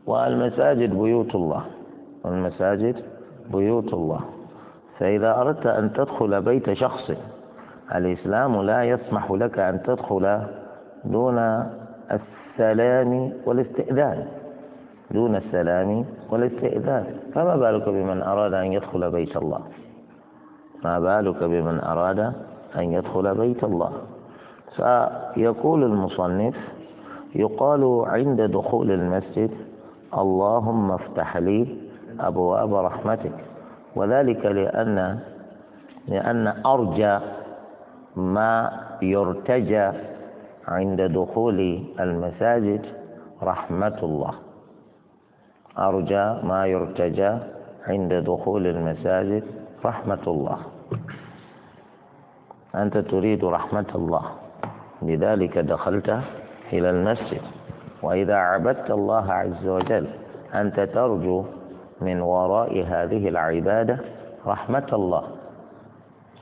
والمساجد 0.07 0.91
بيوت 0.99 1.35
الله. 1.35 1.63
والمساجد 2.25 2.97
بيوت 3.53 3.95
الله. 3.95 4.21
فإذا 4.99 5.41
أردت 5.41 5.67
أن 5.67 5.93
تدخل 5.93 6.43
بيت 6.43 6.73
شخص 6.73 7.11
الإسلام 7.95 8.63
لا 8.63 8.85
يسمح 8.85 9.31
لك 9.31 9.59
أن 9.59 9.83
تدخل 9.83 10.41
دون 11.05 11.39
السلام 12.13 13.33
والاستئذان. 13.47 14.27
دون 15.11 15.37
السلام 15.37 16.05
والاستئذان. 16.31 17.05
فما 17.35 17.57
بالك 17.57 17.89
بمن 17.89 18.23
أراد 18.23 18.55
أن 18.55 18.73
يدخل 18.73 19.11
بيت 19.11 19.37
الله؟ 19.37 19.61
ما 20.85 20.99
بالك 20.99 21.43
بمن 21.43 21.81
أراد 21.81 22.19
أن 22.77 22.93
يدخل 22.93 23.35
بيت 23.35 23.65
الله؟ 23.65 23.93
فيقول 24.77 25.85
المصنف 25.85 26.55
يقال 27.35 28.03
عند 28.07 28.41
دخول 28.43 28.91
المسجد 28.91 29.51
اللهم 30.19 30.91
افتح 30.93 31.37
لي 31.37 31.77
أبواب 32.21 32.75
رحمتك. 32.75 33.33
وذلك 33.97 34.45
لأن 34.47 35.19
لأن 36.09 36.47
أرجى 36.67 37.19
ما 38.17 38.71
يرتجى 39.03 39.91
عند 40.69 41.01
دخول 41.03 41.85
المساجد 42.01 42.87
رحمة 43.43 43.99
الله. 44.03 44.35
أرجى 45.79 46.47
ما 46.47 46.67
يرتجى 46.67 47.39
عند 47.87 48.13
دخول 48.15 48.67
المساجد 48.67 49.62
رحمة 49.85 50.25
الله. 50.27 50.59
أنت 52.75 52.99
تريد 52.99 53.45
رحمة 53.45 53.91
الله. 53.95 54.25
لذلك 55.03 55.59
دخلت 55.59 56.09
إلى 56.73 56.91
المسجد. 56.91 57.41
وإذا 58.03 58.35
عبدت 58.35 58.91
الله 58.91 59.33
عز 59.33 59.67
وجل 59.67 60.09
أنت 60.55 60.81
ترجو 60.81 61.45
من 62.01 62.21
وراء 62.21 62.85
هذه 62.87 63.29
العبادة 63.29 63.99
رحمة 64.47 64.89
الله. 64.93 65.23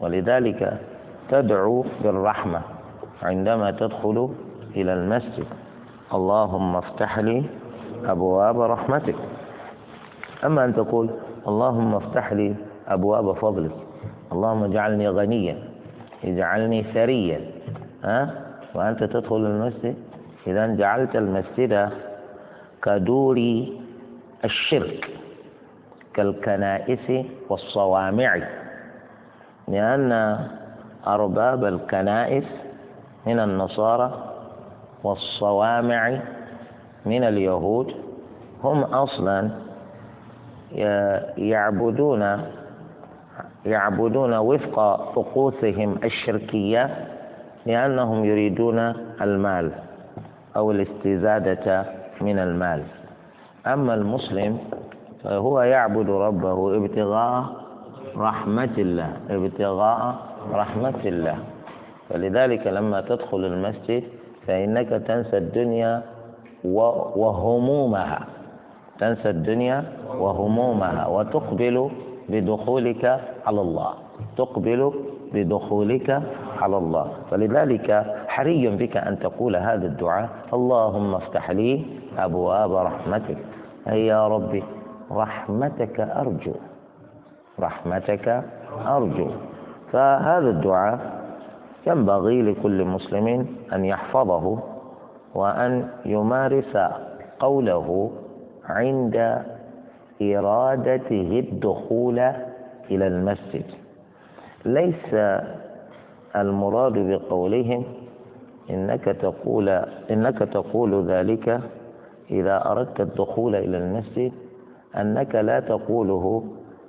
ولذلك 0.01 0.81
تدعو 1.31 1.85
بالرحمة 2.03 2.61
عندما 3.23 3.71
تدخل 3.71 4.35
إلى 4.77 4.93
المسجد. 4.93 5.47
اللهم 6.15 6.77
افتح 6.77 7.19
لي 7.19 7.45
أبواب 8.05 8.61
رحمتك. 8.61 9.17
أما 10.45 10.65
أن 10.65 10.75
تقول 10.75 11.11
اللهم 11.49 11.95
افتح 11.95 12.33
لي 12.33 12.55
أبواب 12.91 13.33
فضلك 13.33 13.73
اللهم 14.33 14.65
اجعلني 14.65 15.09
غنيا 15.09 15.57
اجعلني 16.25 16.83
ثريا. 16.83 17.41
ها؟ 18.05 18.31
وأنت 18.75 19.05
تدخل 19.05 19.37
المسجد؟ 19.37 19.95
إذا 20.47 20.67
جعلت 20.67 21.17
المسجد 21.17 21.91
كدور 22.83 23.39
الشرك 24.45 25.11
كالكنائس 26.15 27.27
والصوامع. 27.49 28.43
لأن 29.69 30.39
أرباب 31.07 31.65
الكنائس 31.65 32.45
من 33.27 33.39
النصارى 33.41 34.25
والصوامع 35.05 36.21
من 37.07 37.25
اليهود 37.25 37.95
هم 38.65 38.83
أصلا 38.83 39.51
يعبدون 41.39 42.23
يعبدون 43.67 44.35
وفق 44.35 44.77
طقوسهم 45.15 45.97
الشركية 46.05 46.91
لأنهم 47.67 48.25
يريدون 48.25 48.79
المال 49.21 49.73
أو 50.57 50.71
الاستزادة 50.71 51.85
من 52.21 52.39
المال. 52.39 52.83
أما 53.67 53.95
المسلم 53.95 54.59
فهو 55.25 55.61
يعبد 55.61 56.11
ربه 56.11 56.77
ابتغاء 56.77 57.45
رحمة 58.17 58.75
الله 58.79 59.11
ابتغاء 59.31 60.17
رحمة 60.53 61.01
الله. 61.05 61.39
فلذلك 62.09 62.67
لما 62.67 63.01
تدخل 63.01 63.45
المسجد 63.45 64.05
فإنك 64.47 64.89
تنسى 64.89 65.37
الدنيا 65.39 66.03
وهمومها. 66.65 68.21
تنسى 68.99 69.31
الدنيا 69.31 69.85
وهمومها 70.19 71.07
وتقبل 71.07 71.91
بدخولك 72.29 73.21
على 73.47 73.61
الله. 73.61 73.95
تقبل 74.37 74.93
بدخولك 75.35 76.23
على 76.61 76.77
الله. 76.77 77.07
فلذلك 77.31 78.07
حري 78.29 78.77
بك 78.77 78.97
أن 78.97 79.19
تقول 79.19 79.57
هذا 79.57 79.87
الدعاء. 79.87 80.29
اللهم 80.55 81.15
افتح 81.15 81.51
لي 81.51 81.85
أبواب 82.19 82.73
رحمتك. 82.73 83.39
أي 83.89 84.07
يا 84.07 84.29
ربي 84.29 84.65
رحمتك 85.13 86.01
أرجو. 86.01 86.55
رحمتك 87.61 88.45
أرجو. 88.87 89.29
فهذا 89.93 90.49
الدعاء 90.51 90.99
ينبغي 91.87 92.43
لكل 92.43 92.85
مسلم 92.85 93.47
أن 93.73 93.85
يحفظه 93.85 94.59
وأن 95.35 95.89
يمارس 96.07 96.77
قوله 97.41 98.11
عند 98.69 99.43
إرادته 100.23 101.45
الدخول 101.49 102.33
إلى 102.91 103.07
المسجد. 103.07 103.65
ليس 104.65 105.15
المراد 106.37 106.93
بقولهم 106.93 107.85
إنك 108.71 109.05
تقول 109.05 109.69
إنك 110.11 110.39
تقول 110.39 111.05
ذلك 111.11 111.61
إذا 112.31 112.71
أردت 112.71 113.01
الدخول 113.01 113.55
إلى 113.55 113.79
المسجد 113.79 114.33
أنك 114.97 115.35
لا 115.35 115.61
تقوله 115.61 116.45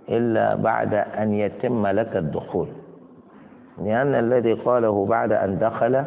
إلا 0.10 0.56
بعد 0.56 0.94
أن 0.94 1.34
يتم 1.34 1.88
لك 1.88 2.18
الدخول. 2.18 2.68
لأن 3.78 4.16
الذي 4.16 4.54
قاله 4.54 5.06
بعد 5.06 5.32
أن 5.32 5.60
دخل 5.60 6.04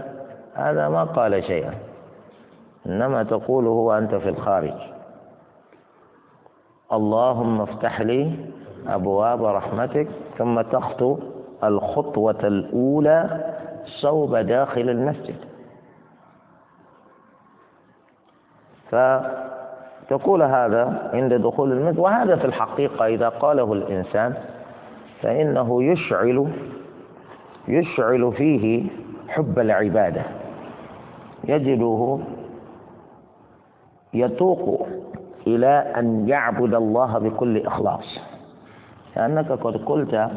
هذا 0.54 0.88
ما 0.88 1.04
قال 1.04 1.44
شيئا. 1.44 1.74
إنما 2.86 3.22
تقوله 3.22 3.70
وأنت 3.70 4.14
في 4.14 4.28
الخارج. 4.28 4.74
اللهم 6.92 7.60
افتح 7.60 8.00
لي 8.00 8.32
أبواب 8.88 9.44
رحمتك 9.44 10.08
ثم 10.38 10.60
تخطو 10.60 11.18
الخطوة 11.64 12.38
الأولى 12.44 13.52
صوب 13.84 14.36
داخل 14.36 14.90
المسجد. 14.90 15.36
فتقول 18.90 20.42
هذا 20.42 21.10
عند 21.14 21.34
دخول 21.34 21.72
المسجد 21.72 21.98
وهذا 21.98 22.36
في 22.36 22.44
الحقيقة 22.44 23.06
إذا 23.06 23.28
قاله 23.28 23.72
الإنسان 23.72 24.34
فإنه 25.22 25.82
يشعل 25.82 26.48
يشعل 27.68 28.32
فيه 28.32 28.84
حب 29.28 29.58
العبادة. 29.58 30.22
يجده 31.44 32.18
يتوق 34.14 34.86
إلى 35.46 35.92
أن 35.96 36.28
يعبد 36.28 36.74
الله 36.74 37.18
بكل 37.18 37.66
إخلاص. 37.66 38.33
لأنك 39.16 39.52
قد 39.52 39.76
قلت 39.76 40.28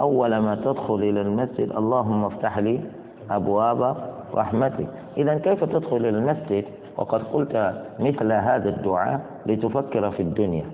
أول 0.00 0.36
ما 0.36 0.54
تدخل 0.54 0.94
إلى 0.94 1.20
المسجد 1.20 1.72
اللهم 1.76 2.24
افتح 2.24 2.58
لي 2.58 2.80
أبواب 3.30 3.96
رحمتك. 4.34 4.86
إذا 5.16 5.38
كيف 5.38 5.64
تدخل 5.64 5.96
إلى 5.96 6.08
المسجد؟ 6.08 6.64
وقد 6.96 7.22
قلت 7.22 7.74
مثل 8.00 8.32
هذا 8.32 8.68
الدعاء 8.68 9.20
لتفكر 9.46 10.10
في 10.10 10.22
الدنيا 10.22 10.64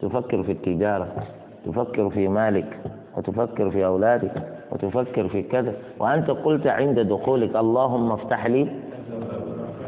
تفكر 0.00 0.42
في 0.42 0.52
التجارة 0.52 1.08
تفكر 1.66 2.10
في 2.10 2.28
مالك 2.28 2.80
وتفكر 3.16 3.70
في 3.70 3.86
أولادك 3.86 4.32
وتفكر 4.72 5.28
في 5.28 5.42
كذا. 5.42 5.72
وأنت 5.98 6.30
قلت 6.30 6.66
عند 6.66 7.00
دخولك 7.00 7.56
اللهم 7.56 8.12
افتح 8.12 8.46
لي. 8.46 8.68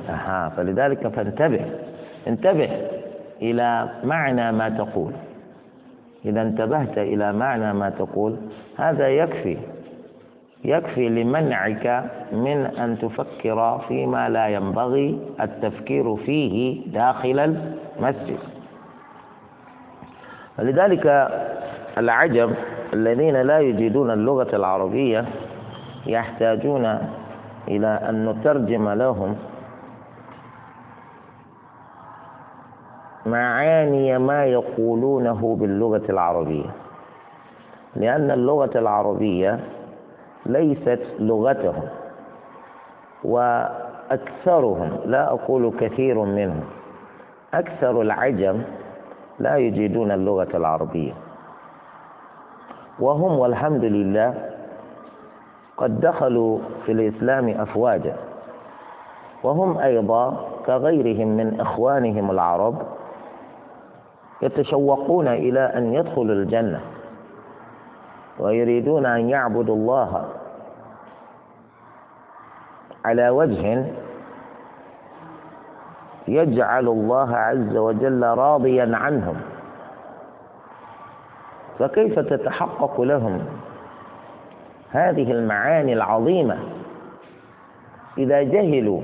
أها 0.09 0.49
فلذلك 0.49 1.09
فانتبه 1.09 1.61
انتبه 2.29 2.71
إلى 3.43 3.89
معنى 4.05 4.53
ما 4.53 4.69
تقول. 4.69 5.13
إذا 6.25 6.43
انتبهت 6.43 6.99
إلى 6.99 7.33
معنى 7.33 7.73
ما 7.73 7.91
تقول 7.91 8.37
هذا 8.77 9.09
يكفي 9.09 9.57
يكفي 10.65 11.09
لمنعك 11.09 12.05
من 12.33 12.67
أن 12.67 12.99
تفكر 12.99 13.79
فيما 13.89 14.29
لا 14.29 14.49
ينبغي 14.49 15.19
التفكير 15.41 16.17
فيه 16.17 16.81
داخل 16.93 17.41
المسجد. 17.99 18.39
ولذلك 20.59 21.29
العجب 21.99 22.55
الذين 22.93 23.37
لا 23.43 23.59
يجيدون 23.61 24.11
اللغة 24.11 24.57
العربية 24.57 25.25
يحتاجون 26.07 26.99
إلى 27.69 27.87
أن 28.09 28.29
نترجم 28.29 28.89
لهم 28.89 29.37
معاني 33.31 34.19
ما 34.19 34.45
يقولونه 34.45 35.57
باللغة 35.61 36.03
العربية. 36.11 36.71
لأن 37.97 38.31
اللغة 38.31 38.71
العربية 38.79 39.61
ليست 40.47 41.03
لغتهم 41.19 41.83
وأكثرهم 43.25 44.91
لا 45.05 45.33
أقول 45.33 45.73
كثير 45.81 46.19
منهم 46.25 46.65
أكثر 47.55 48.01
العجم 48.03 48.63
لا 49.39 49.57
يجيدون 49.57 50.11
اللغة 50.11 50.49
العربية. 50.57 51.13
وهم 53.01 53.39
والحمد 53.39 53.85
لله 53.85 54.35
قد 55.77 56.01
دخلوا 56.01 56.59
في 56.87 56.93
الإسلام 56.93 57.49
أفواجا 57.49 58.17
وهم 59.43 59.79
أيضا 59.79 60.49
كغيرهم 60.67 61.29
من 61.29 61.61
إخوانهم 61.61 62.31
العرب 62.31 62.75
يتشوقون 64.43 65.29
إلى 65.29 65.61
أن 65.61 65.95
يدخلوا 65.95 66.35
الجنة 66.35 66.81
ويريدون 68.39 69.07
أن 69.07 69.29
يعبدوا 69.29 69.75
الله 69.77 70.29
على 73.05 73.29
وجه 73.31 73.87
يجعل 76.29 76.89
الله 76.89 77.37
عز 77.37 77.77
وجل 77.77 78.23
راضيا 78.25 78.91
عنهم. 78.97 79.37
فكيف 81.79 82.19
تتحقق 82.19 83.01
لهم 83.01 83.45
هذه 84.91 85.33
المعاني 85.33 85.93
العظيمة؟ 85.93 86.59
إذا 88.19 88.43
جهلوا 88.43 89.01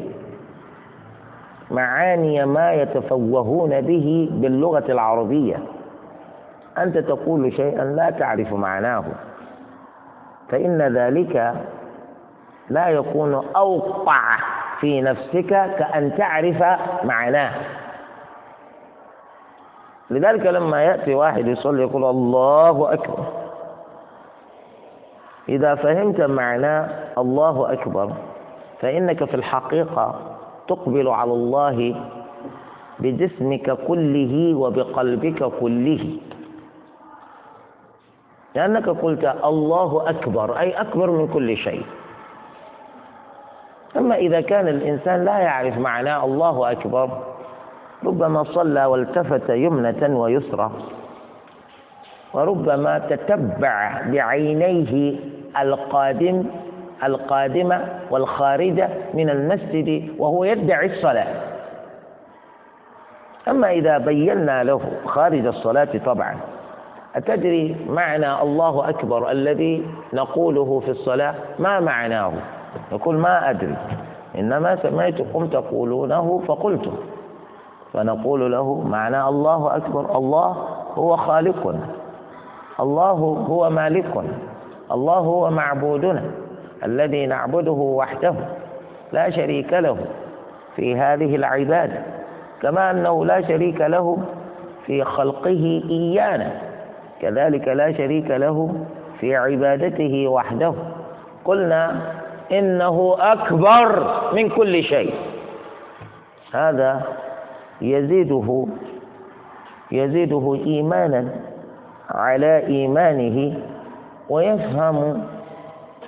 معاني 1.75 2.47
ما 2.47 2.73
يتفوهون 2.73 3.81
به 3.81 4.29
باللغة 4.33 4.85
العربية. 4.89 5.57
أنت 6.79 6.99
تقول 6.99 7.53
شيئا 7.53 7.85
لا 7.85 8.11
تعرف 8.11 8.53
معناه. 8.53 9.05
فإن 10.49 10.83
ذلك 10.83 11.55
لا 12.71 12.89
يكون 12.89 13.35
أوقع 13.57 14.21
في 14.81 15.01
نفسك 15.01 15.47
كأن 15.49 16.17
تعرف 16.19 16.63
معناه. 17.05 17.53
لذلك 20.11 20.47
لما 20.47 20.83
يأتي 20.83 21.15
واحد 21.15 21.47
يصلي 21.47 21.83
يقول 21.83 22.05
الله 22.05 22.93
أكبر. 22.93 23.25
إذا 25.49 25.75
فهمت 25.75 26.21
معنى 26.21 26.87
الله 27.19 27.73
أكبر 27.73 28.13
فإنك 28.81 29.25
في 29.25 29.35
الحقيقة 29.35 30.21
تقبل 30.69 31.09
على 31.09 31.33
الله 31.33 31.95
بجسمك 32.99 33.71
كله 33.87 34.55
وبقلبك 34.55 35.41
كله. 35.61 36.05
لأنك 38.55 38.89
قلت 38.89 39.25
الله 39.45 40.11
أكبر 40.11 40.59
أي 40.61 40.71
أكبر 40.81 41.11
من 41.11 41.29
كل 41.29 41.57
شيء. 41.57 41.83
أما 43.97 44.15
إذا 44.17 44.41
كان 44.41 44.69
الإنسان 44.69 45.25
لا 45.25 45.39
يعرف 45.39 45.79
معنى 45.79 46.17
الله 46.17 46.71
أكبر 46.73 47.09
ربما 48.05 48.45
صلى 48.45 48.85
والتفت 48.85 49.51
يمنة 49.51 50.21
ويسرى. 50.21 50.71
وربما 52.35 52.99
تتبع 52.99 54.03
بعينيه 54.07 55.17
القادم 55.61 56.45
القادمة 57.07 57.85
والخارجة 58.11 58.89
من 59.15 59.31
المسجد 59.31 60.09
وهو 60.19 60.45
يدعي 60.45 60.87
الصلاة. 60.87 61.27
أما 63.49 63.71
إذا 63.71 63.99
بينا 63.99 64.65
له 64.65 64.81
خارج 65.07 65.47
الصلاة 65.47 65.89
طبعا 66.07 66.37
أتدري 67.17 67.77
معنى 67.89 68.43
الله 68.43 68.89
أكبر 68.89 69.31
الذي 69.31 69.87
نقوله 70.13 70.81
في 70.81 70.91
الصلاة؟ 70.91 71.35
ما 71.59 71.81
معناه؟ 71.81 72.33
يقول 72.93 73.17
ما 73.17 73.51
أدري. 73.51 73.77
إنما 74.39 74.77
سمعتكم 74.77 75.47
تقولونه 75.47 76.43
فقلت. 76.47 76.93
فنقول 77.93 78.53
له 78.53 78.75
معنى 78.75 79.29
الله 79.29 79.77
أكبر 79.77 80.19
الله 80.19 80.57
هو 80.95 81.17
خالقنا. 81.17 81.87
الله 82.81 83.11
هو 83.49 83.71
مالكنا. 83.71 84.39
الله 84.93 85.19
هو 85.19 85.51
معبودنا. 85.51 86.23
الذي 86.85 87.27
نعبده 87.27 87.73
وحده 87.73 88.35
لا 89.13 89.31
شريك 89.31 89.73
له 89.73 89.97
في 90.77 90.97
هذه 90.97 91.37
العبادة 91.37 92.03
كما 92.63 92.91
أنه 92.91 93.25
لا 93.27 93.41
شريك 93.41 93.81
له 93.81 94.19
في 94.87 95.05
خلقه 95.05 95.83
إيانا 95.91 96.51
كذلك 97.21 97.69
لا 97.69 97.93
شريك 97.93 98.31
له 98.31 98.75
في 99.21 99.37
عبادته 99.37 100.29
وحده. 100.29 100.75
قلنا 101.45 102.01
إنه 102.53 103.17
أكبر 103.19 104.11
من 104.35 104.49
كل 104.49 104.83
شيء. 104.83 105.15
هذا 106.55 107.03
يزيده 107.81 108.67
يزيده 109.93 110.59
إيمانا 110.67 111.29
على 112.11 112.67
إيمانه 112.67 113.55
ويفهم 114.29 115.23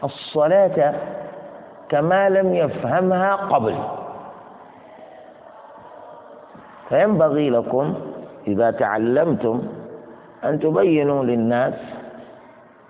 الصلاة 0.05 0.95
كما 1.89 2.29
لم 2.29 2.55
يفهمها 2.55 3.35
قبل. 3.35 3.75
فينبغي 6.89 7.51
لكم 7.51 7.95
إذا 8.47 8.71
تعلمتم 8.71 9.63
أن 10.45 10.61
تبينوا 10.61 11.25
للناس 11.25 11.75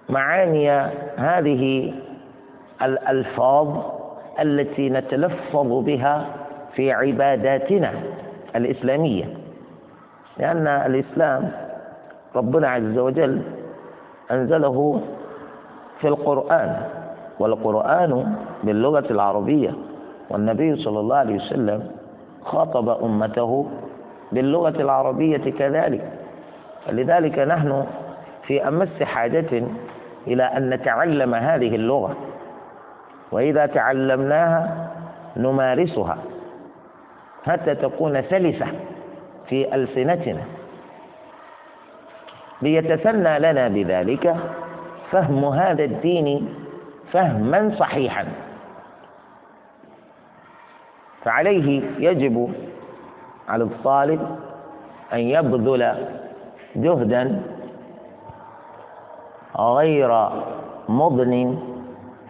معاني 0.08 0.70
هذه 1.16 1.94
الألفاظ 2.82 3.68
التي 4.40 4.90
نتلفظ 4.90 5.84
بها 5.84 6.26
في 6.74 6.92
عباداتنا 6.92 7.92
الإسلامية. 8.56 9.24
لأن 10.38 10.66
الإسلام 10.66 11.52
ربنا 12.36 12.68
عز 12.68 12.98
وجل 12.98 13.42
أنزله 14.30 15.00
في 16.00 16.08
القرآن. 16.08 16.82
والقرآن 17.38 18.34
باللغة 18.64 19.04
العربية. 19.10 19.70
والنبي 20.30 20.76
صلى 20.76 21.00
الله 21.00 21.16
عليه 21.16 21.36
وسلم 21.36 21.90
خاطب 22.44 22.88
أمته 23.04 23.66
باللغة 24.32 24.82
العربية 24.82 25.50
كذلك. 25.50 26.12
فلذلك 26.86 27.38
نحن 27.38 27.86
في 28.46 28.68
أمس 28.68 29.02
حاجة 29.02 29.62
إلى 30.26 30.42
أن 30.42 30.70
نتعلم 30.70 31.34
هذه 31.34 31.76
اللغة. 31.76 32.16
وإذا 33.32 33.66
تعلمناها 33.66 34.88
نمارسها 35.36 36.18
حتى 37.46 37.74
تكون 37.74 38.22
سلسة 38.22 38.66
في 39.48 39.74
ألسنتنا. 39.74 40.42
ليتسنى 42.62 43.38
لنا 43.38 43.68
بذلك 43.68 44.36
فهم 45.10 45.44
هذا 45.44 45.84
الدين 45.84 46.48
فهما 47.16 47.74
صحيحا. 47.78 48.24
فعليه 51.22 51.82
يجب 51.98 52.52
على 53.48 53.64
الطالب 53.64 54.38
أن 55.12 55.18
يبذل 55.18 55.94
جهدا 56.76 57.42
غير 59.58 60.28
مضن 60.88 61.58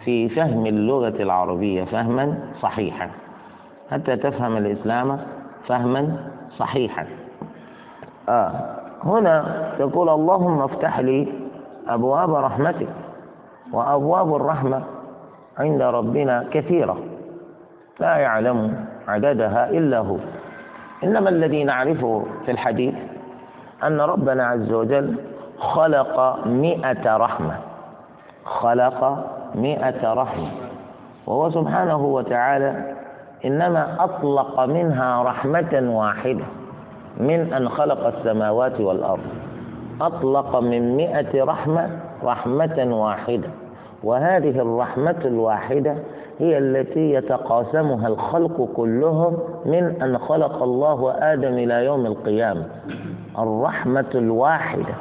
في 0.05 0.29
فهم 0.29 0.65
اللغة 0.65 1.23
العربية 1.23 1.83
فهما 1.83 2.37
صحيحا. 2.61 3.09
حتى 3.91 4.15
تفهم 4.15 4.57
الإسلام 4.57 5.19
فهما 5.67 6.29
صحيحا. 6.57 7.07
آه 8.29 8.51
هنا 9.03 9.63
تقول 9.79 10.09
اللهم 10.09 10.61
افتح 10.61 10.99
لي 10.99 11.27
أبواب 11.87 12.33
رحمتك. 12.33 13.06
وأبواب 13.73 14.35
الرحمة 14.35 14.81
عند 15.57 15.81
ربنا 15.81 16.45
كثيرة. 16.51 16.97
لا 17.99 18.15
يعلم 18.17 18.85
عددها 19.07 19.69
إلا 19.69 19.99
هو. 19.99 20.17
إنما 21.03 21.29
الذي 21.29 21.63
نعرفه 21.63 22.23
في 22.45 22.51
الحديث 22.51 22.93
أن 23.83 24.01
ربنا 24.01 24.47
عز 24.47 24.71
وجل 24.71 25.15
خلق 25.59 26.45
مئة 26.45 27.17
رحمة. 27.17 27.55
خلق 28.45 29.25
مئة 29.55 30.13
رحمة. 30.13 30.51
وهو 31.27 31.49
سبحانه 31.49 32.05
وتعالى 32.05 32.95
إنما 33.45 33.95
أطلق 33.99 34.59
منها 34.59 35.23
رحمة 35.23 35.83
واحدة. 35.83 36.45
من 37.17 37.53
أن 37.53 37.69
خلق 37.69 38.07
السماوات 38.07 38.81
والأرض. 38.81 39.23
أطلق 40.01 40.55
من 40.55 40.97
مئة 40.97 41.43
رحمة 41.43 41.89
رحمة 42.23 42.87
واحدة. 43.05 43.49
وهذه 44.03 44.59
الرحمة 44.59 45.15
الواحدة 45.25 45.95
هي 46.39 46.57
التي 46.57 47.13
يتقاسمها 47.13 48.07
الخلق 48.07 48.69
كلهم 48.75 49.37
من 49.65 50.01
أن 50.01 50.17
خلق 50.17 50.63
الله 50.63 51.15
آدم 51.33 51.53
إلى 51.53 51.85
يوم 51.85 52.05
القيامة. 52.05 52.65
الرحمة 53.39 54.05
الواحدة 54.15 54.93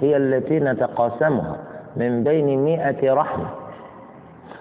هي 0.00 0.16
التي 0.16 0.60
نتقاسمها 0.60 1.56
من 1.96 2.24
بين 2.24 2.64
مئة 2.64 3.14
رحمة. 3.14 3.46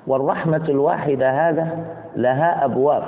والرحمة 0.08 0.66
الواحدة 0.70 1.50
هذا 1.50 1.68
لها 2.16 2.66
أبواب 2.66 3.04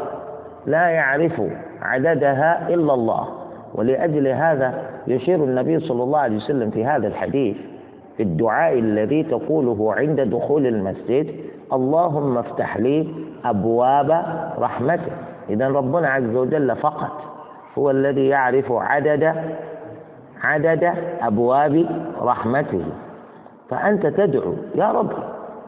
لا 0.65 0.87
يعرف 0.89 1.41
عددها 1.81 2.69
إلا 2.69 2.93
الله. 2.93 3.27
ولأجل 3.75 4.27
هذا 4.27 4.73
يشير 5.07 5.35
النبي 5.35 5.79
صلى 5.79 6.03
الله 6.03 6.19
عليه 6.19 6.35
وسلم 6.35 6.69
في 6.69 6.85
هذا 6.85 7.07
الحديث 7.07 7.57
في 8.17 8.23
الدعاء 8.23 8.79
الذي 8.79 9.23
تقوله 9.23 9.93
عند 9.93 10.21
دخول 10.21 10.67
المسجد 10.67 11.35
اللهم 11.73 12.37
افتح 12.37 12.77
لي 12.77 13.07
أبواب 13.45 14.25
رحمتك. 14.59 15.13
إذا 15.49 15.67
ربنا 15.67 16.09
عز 16.09 16.35
وجل 16.35 16.75
فقط 16.75 17.21
هو 17.77 17.91
الذي 17.91 18.27
يعرف 18.27 18.71
عدد 18.71 19.35
عدد 20.43 20.93
أبواب 21.21 21.85
رحمته. 22.21 22.83
فأنت 23.69 24.07
تدعو 24.07 24.53
يا 24.75 24.91
رب 24.91 25.11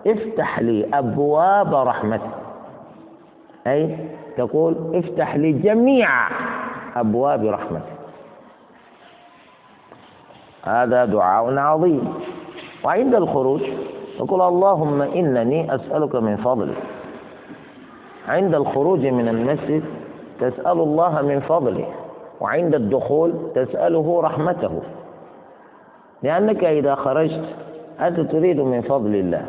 افتح 0.07 0.59
لي 0.59 0.85
أبواب 0.93 1.75
رحمتك. 1.75 2.29
أي 3.67 3.97
تقول 4.37 4.75
افتح 4.95 5.35
لي 5.35 5.51
جميع 5.51 6.09
أبواب 6.95 7.45
رحمتك. 7.45 7.94
هذا 10.65 11.05
دعاء 11.05 11.57
عظيم. 11.57 12.13
وعند 12.83 13.15
الخروج 13.15 13.61
تقول 14.17 14.41
اللهم 14.41 15.01
إنني 15.01 15.75
أسألك 15.75 16.15
من 16.15 16.35
فضلك. 16.35 16.77
عند 18.27 18.55
الخروج 18.55 19.05
من 19.05 19.27
المسجد 19.27 19.83
تسأل 20.39 20.79
الله 20.79 21.21
من 21.21 21.39
فضله. 21.39 21.85
وعند 22.41 22.75
الدخول 22.75 23.33
تسأله 23.55 24.21
رحمته. 24.21 24.81
لأنك 26.23 26.63
إذا 26.63 26.95
خرجت 26.95 27.45
أنت 28.01 28.19
تريد 28.19 28.59
من 28.59 28.81
فضل 28.81 29.15
الله. 29.15 29.45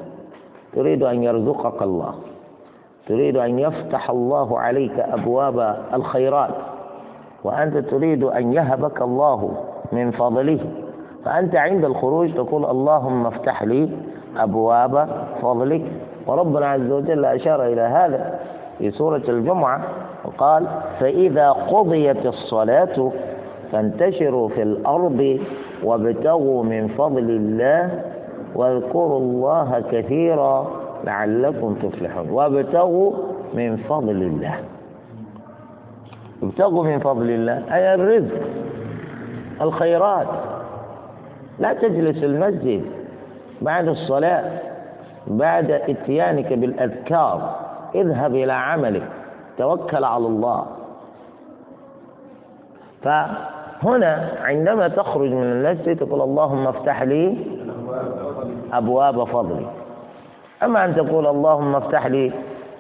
تريد 0.73 1.03
أن 1.03 1.23
يرزقك 1.23 1.83
الله. 1.83 2.15
تريد 3.09 3.37
أن 3.37 3.59
يفتح 3.59 4.11
الله 4.11 4.61
عليك 4.61 4.99
أبواب 4.99 5.87
الخيرات. 5.95 6.55
وأنت 7.45 7.77
تريد 7.77 8.25
أن 8.25 8.53
يهبك 8.53 9.03
الله 9.03 9.65
من 9.93 10.11
فضله. 10.11 10.59
فأنت 11.27 11.57
عند 11.57 11.85
الخروج 11.85 12.35
تقول 12.35 12.65
اللهم 12.65 13.27
افتح 13.27 13.63
لي 13.63 13.89
أبواب 14.37 15.09
فضلك. 15.43 15.83
وربنا 16.27 16.67
عز 16.67 16.91
وجل 16.91 17.25
أشار 17.25 17.67
إلى 17.67 17.81
هذا 17.81 18.39
في 18.79 18.91
سورة 18.91 19.23
الجمعة 19.29 19.81
وقال 20.25 20.67
فإذا 21.01 21.51
قضيت 21.51 22.27
الصلاة 22.27 23.13
فانتشروا 23.73 24.49
في 24.49 24.63
الأرض 24.63 25.39
وابتغوا 25.83 26.65
من 26.65 26.89
فضل 26.89 27.31
الله 27.31 28.03
واذكروا 28.55 29.19
الله 29.19 29.83
كثيرا 29.91 30.67
لعلكم 31.05 31.75
تفلحون. 31.75 32.31
وابتغوا 32.31 33.13
من 33.55 33.77
فضل 33.77 34.23
الله. 34.23 34.55
ابتغوا 36.43 36.85
من 36.85 36.99
فضل 36.99 37.31
الله 37.31 37.75
أي 37.75 37.95
الرزق 37.95 38.41
الخيرات. 39.63 40.27
لا 41.59 41.73
تجلس 41.73 42.25
المسجد 42.25 42.85
بعد 43.63 43.89
الصلاة 43.89 44.59
بعد 45.27 45.71
إتيانك 45.71 46.53
بالأذكار 46.53 47.57
اذهب 47.95 48.35
إلى 48.35 48.53
عملك 48.53 49.03
توكل 49.59 50.05
على 50.05 50.27
الله. 50.27 50.67
هنا 53.83 54.33
عندما 54.43 54.89
تخرج 54.89 55.31
من 55.31 55.43
المسجد 55.43 55.97
تقول 55.97 56.21
اللهم 56.21 56.67
افتح 56.67 57.03
لي 57.03 57.37
أبواب 58.73 59.25
فضلك. 59.25 59.67
أما 60.63 60.85
أن 60.85 60.95
تقول 60.97 61.27
اللهم 61.27 61.75
افتح 61.75 62.07
لي 62.07 62.33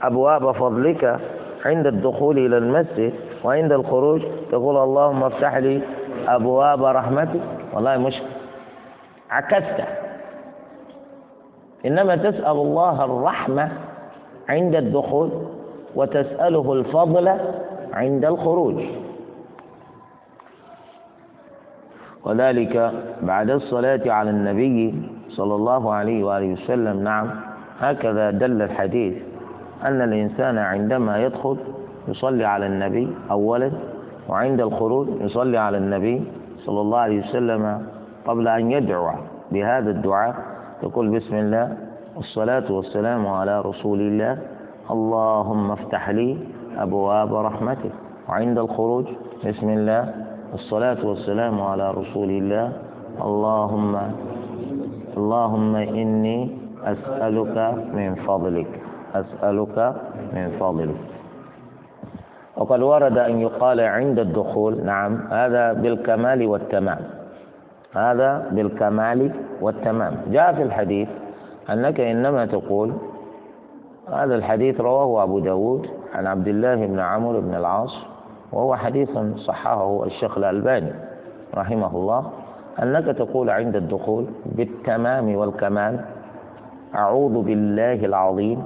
أبواب 0.02 0.52
فضلك 0.52 1.20
عند 1.64 1.86
الدخول 1.86 2.38
إلى 2.38 2.58
المسجد 2.58 3.12
وعند 3.44 3.72
الخروج 3.72 4.22
تقول 4.50 4.76
اللهم 4.76 5.22
افتح 5.22 5.56
لي 5.56 5.80
أبواب 6.28 6.84
رحمتك. 6.84 7.40
والله 7.74 7.96
مشكلة 7.96 8.35
عكست. 9.30 9.84
إنما 11.86 12.16
تسأل 12.16 12.56
الله 12.56 13.04
الرحمة 13.04 13.68
عند 14.48 14.74
الدخول 14.74 15.30
وتسأله 15.94 16.72
الفضل 16.72 17.28
عند 17.92 18.24
الخروج. 18.24 18.84
وذلك 22.24 22.92
بعد 23.22 23.50
الصلاة 23.50 24.00
على 24.06 24.30
النبي 24.30 24.94
صلى 25.28 25.54
الله 25.54 25.92
عليه 25.94 26.24
وآله 26.24 26.52
وسلم. 26.52 27.04
نعم 27.04 27.30
هكذا 27.80 28.30
دل 28.30 28.62
الحديث 28.62 29.22
أن 29.84 30.02
الإنسان 30.02 30.58
عندما 30.58 31.22
يدخل 31.24 31.56
يصلي 32.08 32.44
على 32.44 32.66
النبي 32.66 33.08
أولا 33.30 33.72
وعند 34.28 34.60
الخروج 34.60 35.08
يصلي 35.20 35.58
على 35.58 35.78
النبي 35.78 36.24
صلى 36.58 36.80
الله 36.80 36.98
عليه 36.98 37.20
وسلم 37.28 37.86
قبل 38.26 38.48
أن 38.48 38.70
يدعو 38.70 39.10
بهذا 39.52 39.90
الدعاء 39.90 40.34
يقول 40.82 41.08
بسم 41.08 41.34
الله 41.36 41.76
والصلاة 42.16 42.72
والسلام 42.72 43.26
على 43.26 43.60
رسول 43.60 44.00
الله. 44.00 44.38
اللهم 44.90 45.70
افتح 45.70 46.10
لي 46.10 46.38
أبواب 46.78 47.34
رحمتك. 47.34 47.92
وعند 48.28 48.58
الخروج 48.58 49.04
بسم 49.46 49.68
الله 49.68 50.14
والصلاة 50.52 51.06
والسلام 51.06 51.60
على 51.60 51.90
رسول 51.90 52.30
الله. 52.30 52.72
اللهم 53.22 53.94
اللهم 55.16 55.76
إني 55.76 56.38
أسألك 56.84 57.56
من 57.94 58.14
فضلك. 58.14 58.70
أسألك 59.14 59.94
من 60.34 60.46
فضلك. 60.60 61.00
وقد 62.56 62.80
ورد 62.82 63.18
أن 63.18 63.40
يقال 63.40 63.80
عند 63.80 64.18
الدخول 64.18 64.84
نعم 64.84 65.12
هذا 65.30 65.72
بالكمال 65.72 66.46
والتمام. 66.46 67.15
هذا 67.94 68.48
بالكمال 68.52 69.30
والتمام. 69.60 70.16
جاء 70.30 70.52
في 70.54 70.62
الحديث 70.62 71.08
أنك 71.70 72.00
إنما 72.00 72.46
تقول 72.46 72.92
هذا 74.12 74.34
الحديث 74.34 74.80
رواه 74.80 75.22
أبو 75.22 75.38
داود 75.38 75.86
عن 76.14 76.26
عبد 76.26 76.48
الله 76.48 76.74
بن 76.86 76.98
عمرو 77.00 77.40
بن 77.40 77.54
العاص 77.54 77.96
وهو 78.52 78.76
حديث 78.76 79.10
صححه 79.36 80.04
الشيخ 80.04 80.38
الألباني 80.38 80.92
رحمه 81.54 81.96
الله 81.96 82.30
أنك 82.82 83.04
تقول 83.04 83.50
عند 83.50 83.76
الدخول 83.76 84.26
بالتمام 84.46 85.34
والكمال 85.36 86.00
أعوذ 86.94 87.42
بالله 87.42 87.92
العظيم 88.04 88.62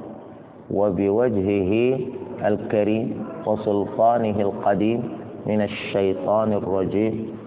وبوجهه 0.70 1.98
الكريم 2.44 3.26
وسلطانه 3.46 4.40
القديم 4.40 5.18
من 5.46 5.62
الشيطان 5.62 6.52
الرجيم. 6.52 7.39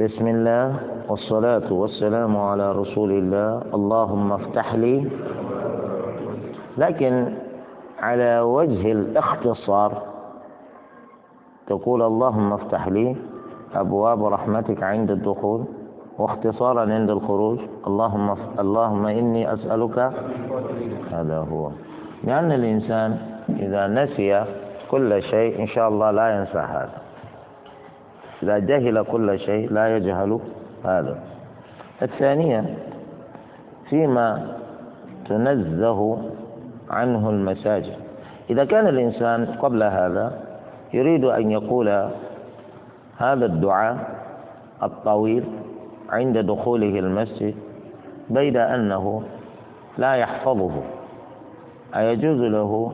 بسم 0.00 0.26
الله 0.26 0.76
والصلاة 1.08 1.72
والسلام 1.72 2.36
على 2.36 2.72
رسول 2.72 3.10
الله. 3.12 3.62
اللهم 3.74 4.32
افتح 4.32 4.74
لي. 4.74 5.08
لكن 6.78 7.32
على 8.00 8.40
وجه 8.40 8.92
الاختصار 8.92 10.02
تقول 11.66 12.02
اللهم 12.02 12.52
افتح 12.52 12.88
لي 12.88 13.16
أبواب 13.74 14.24
رحمتك 14.24 14.82
عند 14.82 15.10
الدخول 15.10 15.64
واختصارا 16.18 16.80
عند 16.80 17.10
الخروج. 17.10 17.58
اللهم 17.86 18.36
اللهم 18.58 19.06
إني 19.06 19.52
أسألك. 19.52 19.98
هذا 21.12 21.38
هو. 21.52 21.70
لأن 22.24 22.52
الإنسان 22.52 23.18
إذا 23.48 23.86
نسي 23.86 24.44
كل 24.90 25.22
شيء 25.22 25.60
إن 25.60 25.66
شاء 25.66 25.88
الله 25.88 26.10
لا 26.10 26.38
ينسى 26.38 26.58
هذا. 26.58 27.05
إذا 28.42 28.58
جهل 28.58 29.02
كل 29.02 29.38
شيء 29.38 29.72
لا 29.72 29.96
يجهل 29.96 30.40
هذا. 30.84 31.18
الثانية 32.02 32.64
فيما 33.90 34.56
تنزه 35.28 36.18
عنه 36.90 37.30
المساجد. 37.30 37.96
إذا 38.50 38.64
كان 38.64 38.86
الإنسان 38.86 39.46
قبل 39.46 39.82
هذا 39.82 40.40
يريد 40.94 41.24
أن 41.24 41.50
يقول 41.50 41.88
هذا 43.18 43.46
الدعاء 43.46 43.96
الطويل 44.82 45.44
عند 46.10 46.38
دخوله 46.38 46.98
المسجد 46.98 47.54
بيد 48.30 48.56
أنه 48.56 49.22
لا 49.98 50.14
يحفظه 50.14 50.82
أيجوز 51.96 52.40
له 52.40 52.92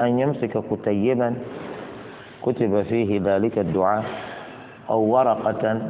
أن 0.00 0.18
يمسك 0.18 0.64
كتيبا 0.70 1.34
كتب 2.42 2.82
فيه 2.82 3.20
ذلك 3.24 3.58
الدعاء 3.58 4.04
أو 4.90 5.00
ورقة 5.00 5.80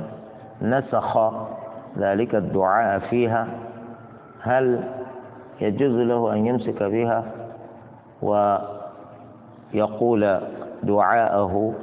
نسخ 0.62 1.32
ذلك 1.98 2.34
الدعاء 2.34 2.98
فيها 2.98 3.48
هل 4.40 4.84
يجوز 5.60 5.92
له 5.92 6.32
أن 6.32 6.46
يمسك 6.46 6.82
بها؟ 6.82 7.24
ويقول 9.72 10.40
دعاءه 10.82 11.74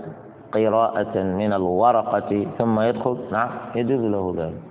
قراءة 0.52 1.24
من 1.24 1.54
الورقة 1.54 2.48
ثم 2.58 2.80
يدخل؟ 2.80 3.18
نعم 3.32 3.50
يجوز 3.76 4.02
له 4.02 4.34
ذلك. 4.38 4.62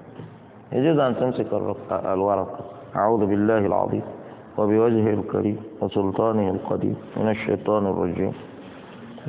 يجوز 0.72 0.98
أن 0.98 1.16
تمسك 1.16 1.46
الورقة. 1.92 2.64
أعوذ 2.96 3.26
بالله 3.26 3.58
العظيم. 3.58 4.02
وبوجهه 4.58 5.14
الكريم 5.14 5.62
وسلطانه 5.80 6.50
القديم. 6.50 6.96
من 7.16 7.28
الشيطان 7.30 7.86
الرجيم. 7.86 8.32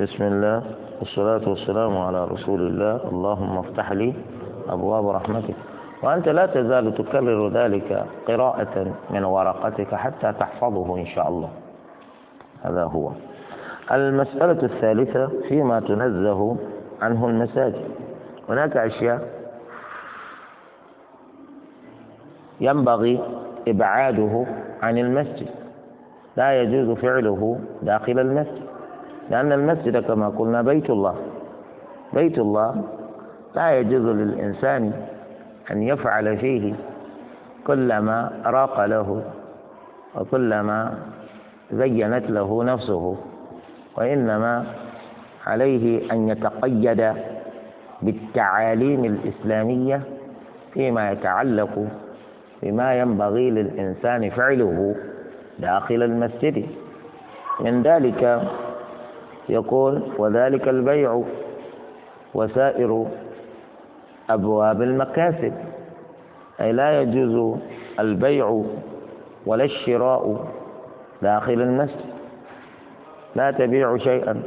بسم 0.00 0.24
الله 0.24 0.62
والصلاة 1.00 1.48
والسلام 1.48 1.98
على 1.98 2.24
رسول 2.24 2.60
الله. 2.60 3.08
اللهم 3.12 3.58
افتح 3.58 3.92
لي 3.92 4.14
أبواب 4.68 5.08
رحمتك. 5.08 5.54
وأنت 6.02 6.28
لا 6.28 6.46
تزال 6.46 6.94
تكرر 6.94 7.48
ذلك 7.48 8.04
قراءة 8.28 8.94
من 9.10 9.24
ورقتك 9.24 9.94
حتى 9.94 10.32
تحفظه 10.32 10.96
إن 10.96 11.06
شاء 11.06 11.28
الله. 11.28 11.48
هذا 12.62 12.84
هو. 12.84 13.10
المسألة 13.92 14.62
الثالثة 14.62 15.30
فيما 15.48 15.80
تنزه 15.80 16.56
عنه 17.02 17.28
المساجد. 17.28 17.88
هناك 18.48 18.76
أشياء 18.76 19.28
ينبغي 22.60 23.20
إبعاده 23.68 24.46
عن 24.82 24.98
المسجد. 24.98 25.48
لا 26.36 26.62
يجوز 26.62 26.98
فعله 26.98 27.60
داخل 27.82 28.18
المسجد. 28.18 28.69
لأن 29.30 29.52
المسجد 29.52 29.96
كما 30.06 30.28
قلنا 30.28 30.62
بيت 30.62 30.90
الله. 30.90 31.14
بيت 32.12 32.38
الله 32.38 32.82
لا 33.56 33.78
يجوز 33.78 34.06
للإنسان 34.06 34.92
أن 35.70 35.82
يفعل 35.82 36.36
فيه 36.38 36.74
كل 37.66 37.98
ما 37.98 38.32
راق 38.46 38.84
له 38.84 39.22
وكل 40.16 40.60
ما 40.60 40.94
زينت 41.72 42.30
له 42.30 42.64
نفسه 42.64 43.16
وإنما 43.96 44.64
عليه 45.46 46.12
أن 46.12 46.28
يتقيد 46.28 47.12
بالتعاليم 48.02 49.04
الإسلامية 49.04 50.00
فيما 50.74 51.10
يتعلق 51.12 51.86
بما 52.62 52.94
ينبغي 53.00 53.50
للإنسان 53.50 54.30
فعله 54.30 54.94
داخل 55.58 56.02
المسجد. 56.02 56.66
من 57.60 57.82
ذلك 57.82 58.42
يقول 59.48 60.02
وذلك 60.18 60.68
البيع 60.68 61.22
وسائر 62.34 63.06
أبواب 64.30 64.82
المكاسب. 64.82 65.54
أي 66.60 66.72
لا 66.72 67.02
يجوز 67.02 67.58
البيع 68.00 68.64
ولا 69.46 69.64
الشراء 69.64 70.46
داخل 71.22 71.52
المسجد. 71.52 72.10
لا 73.36 73.50
تبيع 73.50 73.96
شيئا 73.96 74.42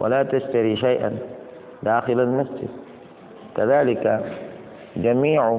ولا 0.00 0.22
تشتري 0.22 0.76
شيئا 0.76 1.18
داخل 1.82 2.20
المسجد. 2.20 2.68
كذلك 3.56 4.24
جميع 4.96 5.58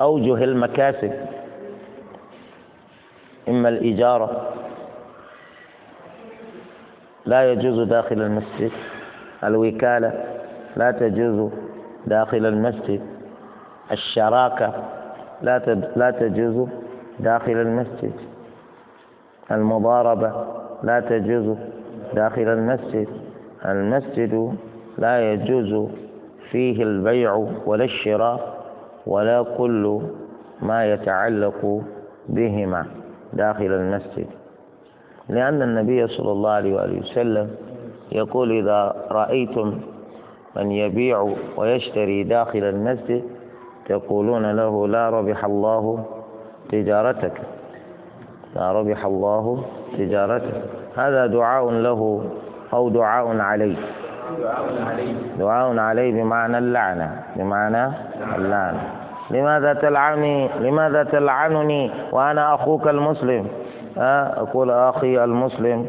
أوجه 0.00 0.44
المكاسب 0.44 1.12
إما 3.48 3.68
الإجارة 3.68 4.52
لا 7.26 7.52
يجوز 7.52 7.88
داخل 7.88 8.22
المسجد. 8.22 8.70
الوكالة 9.44 10.12
لا 10.76 10.90
تجوز 10.90 11.50
داخل 12.06 12.46
المسجد. 12.46 13.00
الشراكة 13.92 14.74
لا 15.42 15.58
لا 15.96 16.10
تجوز 16.10 16.68
داخل 17.20 17.52
المسجد. 17.52 18.12
المضاربة 19.50 20.32
لا 20.82 21.00
تجوز 21.00 21.56
داخل 22.14 22.48
المسجد. 22.48 23.08
المسجد 23.64 24.54
لا 24.98 25.32
يجوز 25.32 25.90
فيه 26.50 26.82
البيع 26.82 27.34
ولا 27.66 27.84
الشراء 27.84 28.60
ولا 29.06 29.42
كل 29.58 30.00
ما 30.62 30.92
يتعلق 30.92 31.82
بهما 32.28 32.86
داخل 33.32 33.72
المسجد. 33.72 34.26
لأن 35.30 35.62
النبي 35.62 36.06
صلى 36.06 36.32
الله 36.32 36.50
عليه 36.50 36.74
وآله 36.74 36.98
وسلم 37.00 37.50
يقول 38.12 38.52
إذا 38.58 38.94
رأيتم 39.10 39.80
من 40.56 40.72
يبيع 40.72 41.34
ويشتري 41.56 42.22
داخل 42.24 42.58
المسجد 42.64 43.22
تقولون 43.88 44.50
له 44.56 44.88
لا 44.88 45.10
ربح 45.10 45.44
الله 45.44 46.04
تجارتك. 46.72 47.32
لا 48.56 48.72
ربح 48.72 49.04
الله 49.04 49.64
تجارتك. 49.98 50.62
هذا 50.96 51.26
دعاء 51.26 51.70
له 51.70 52.24
أو 52.72 52.88
دعاء 52.88 53.38
عليه. 53.38 53.76
دعاء 55.38 55.78
عليه 55.78 56.22
بمعنى 56.22 56.58
اللعنة. 56.58 57.22
بمعنى 57.36 57.92
اللعنة. 58.36 58.82
لماذا 59.30 59.72
تلعني؟ 59.74 60.48
لماذا 60.60 61.02
تلعنني 61.04 61.90
وأنا 62.12 62.54
أخوك 62.54 62.88
المسلم؟ 62.88 63.46
أقول 63.96 64.70
أخي 64.70 65.24
المسلم 65.24 65.86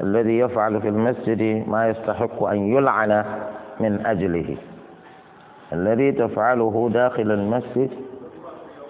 الذي 0.00 0.38
يفعل 0.38 0.80
في 0.80 0.88
المسجد 0.88 1.68
ما 1.68 1.88
يستحق 1.88 2.44
أن 2.44 2.56
يلعن 2.56 3.24
من 3.80 4.06
أجله. 4.06 4.56
الذي 5.72 6.12
تفعله 6.12 6.90
داخل 6.92 7.30
المسجد 7.32 7.90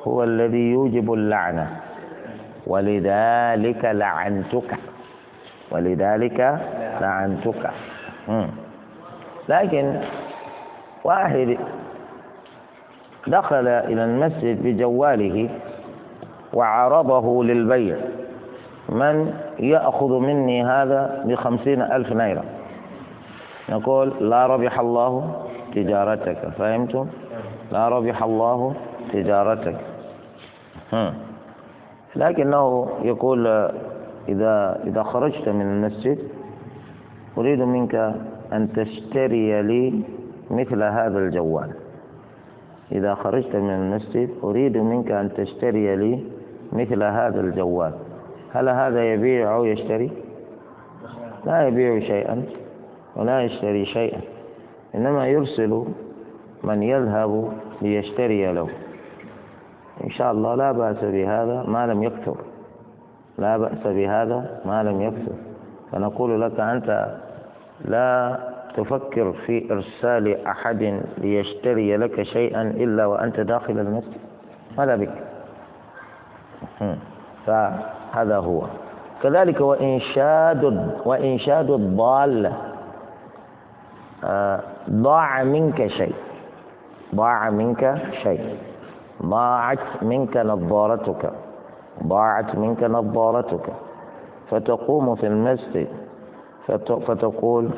هو 0.04 0.24
الذي 0.24 0.70
يوجب 0.70 1.12
اللعنة. 1.12 1.76
ولذلك 2.66 3.84
لعنتك. 3.84 4.76
ولذلك 5.70 6.58
لعنتك. 7.00 7.70
لكن 9.48 10.00
واحد 11.04 11.58
دخل 13.26 13.68
إلى 13.68 14.04
المسجد 14.04 14.62
بجواله 14.62 15.48
وعرضه 16.54 17.44
للبيع. 17.44 17.96
من 18.88 19.34
يأخذ 19.58 20.18
مني 20.18 20.64
هذا 20.64 21.24
بخمسين 21.26 21.82
ألف 21.82 22.12
نيرة. 22.12 22.44
نقول 23.68 24.12
لا 24.20 24.46
ربح 24.46 24.80
الله 24.80 25.42
تجارتك. 25.74 26.38
فهمتم؟ 26.58 27.06
لا 27.72 27.88
ربح 27.88 28.22
الله 28.22 28.74
تجارتك. 29.12 29.76
لكنه 32.16 32.88
يقول 33.02 33.46
إذا 34.28 34.80
إذا 34.86 35.02
خرجت 35.02 35.48
من 35.48 35.62
المسجد 35.62 36.18
أريد 37.38 37.60
منك 37.60 37.94
أن 38.52 38.72
تشتري 38.72 39.62
لي 39.62 40.02
مثل 40.50 40.82
هذا 40.82 41.18
الجوال. 41.18 41.70
إذا 42.92 43.14
خرجت 43.14 43.56
من 43.56 43.70
المسجد 43.70 44.30
أريد 44.44 44.76
منك 44.76 45.10
أن 45.10 45.34
تشتري 45.34 45.96
لي 45.96 46.24
مثل 46.72 47.02
هذا 47.02 47.40
الجوال. 47.40 47.92
هل 48.54 48.68
هذا 48.68 49.12
يبيع 49.12 49.54
أو 49.54 49.64
يشتري؟ 49.64 50.10
لا 51.44 51.68
يبيع 51.68 52.00
شيئا 52.00 52.42
ولا 53.16 53.42
يشتري 53.42 53.86
شيئا. 53.86 54.20
إنما 54.94 55.26
يرسل 55.26 55.84
من 56.62 56.82
يذهب 56.82 57.52
ليشتري 57.82 58.52
له. 58.52 58.68
إن 60.04 60.10
شاء 60.10 60.32
الله 60.32 60.54
لا 60.54 60.72
بأس 60.72 61.04
بهذا 61.04 61.64
ما 61.68 61.86
لم 61.86 62.02
يكثر 62.02 62.36
لا 63.38 63.56
بأس 63.56 63.86
بهذا 63.86 64.60
ما 64.64 64.82
لم 64.82 65.02
يكثر 65.02 65.32
فنقول 65.92 66.40
لك 66.40 66.60
أنت 66.60 67.16
لا 67.84 68.38
تفكر 68.76 69.32
في 69.32 69.72
إرسال 69.72 70.46
أحد 70.46 71.00
ليشتري 71.18 71.96
لك 71.96 72.22
شيئا 72.22 72.62
إلا 72.62 73.06
وأنت 73.06 73.40
داخل 73.40 73.78
المسجد. 73.78 74.20
ماذا 74.78 74.96
بك؟ 74.96 75.12
فهذا 78.12 78.36
هو. 78.36 78.62
كذلك 79.22 79.60
وإنشاد 79.60 80.90
وإنشاد 81.04 81.70
الضالة 81.70 82.52
آه، 84.24 84.60
ضاع 84.90 85.42
منك 85.42 85.86
شيء. 85.86 86.14
ضاع 87.14 87.50
منك 87.50 87.98
شيء. 88.22 88.56
ضاعت 89.22 90.02
منك 90.02 90.36
نظارتك. 90.36 91.30
ضاعت 92.06 92.54
منك 92.54 92.82
نظارتك. 92.82 93.72
فتقوم 94.50 95.14
في 95.14 95.26
المسجد. 95.26 95.88
فتقول 97.06 97.70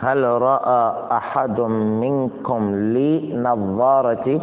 هل 0.00 0.22
رأى 0.24 0.94
أحد 1.16 1.60
منكم 1.60 2.74
لي 2.74 3.36
نظارتي؟ 3.36 4.40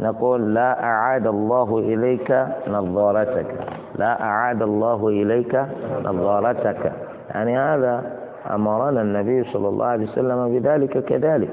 نقول 0.00 0.54
لا 0.54 0.84
أعاد 0.84 1.26
الله 1.26 1.78
إليك 1.78 2.46
نظارتك. 2.68 3.54
لا 3.94 4.22
أعاد 4.22 4.62
الله 4.62 5.08
إليك 5.08 5.62
نظارتك. 6.04 6.92
يعني 7.34 7.58
هذا 7.58 8.04
أمرنا 8.50 9.00
النبي 9.00 9.44
صلى 9.44 9.68
الله 9.68 9.86
عليه 9.86 10.06
وسلم 10.06 10.58
بذلك 10.58 11.04
كذلك. 11.04 11.50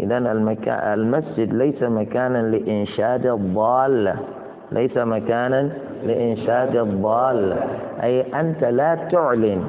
إذا 0.00 0.18
المكان 0.18 0.92
المسجد 0.92 1.54
ليس 1.54 1.82
مكانا 1.82 2.38
لإنشاد 2.38 3.26
الضالة 3.26 4.14
ليس 4.72 4.96
مكانا 4.96 5.70
لإنشاد 6.02 6.76
الضالة 6.76 7.56
أي 8.02 8.40
أنت 8.40 8.64
لا 8.64 8.94
تعلن 8.94 9.64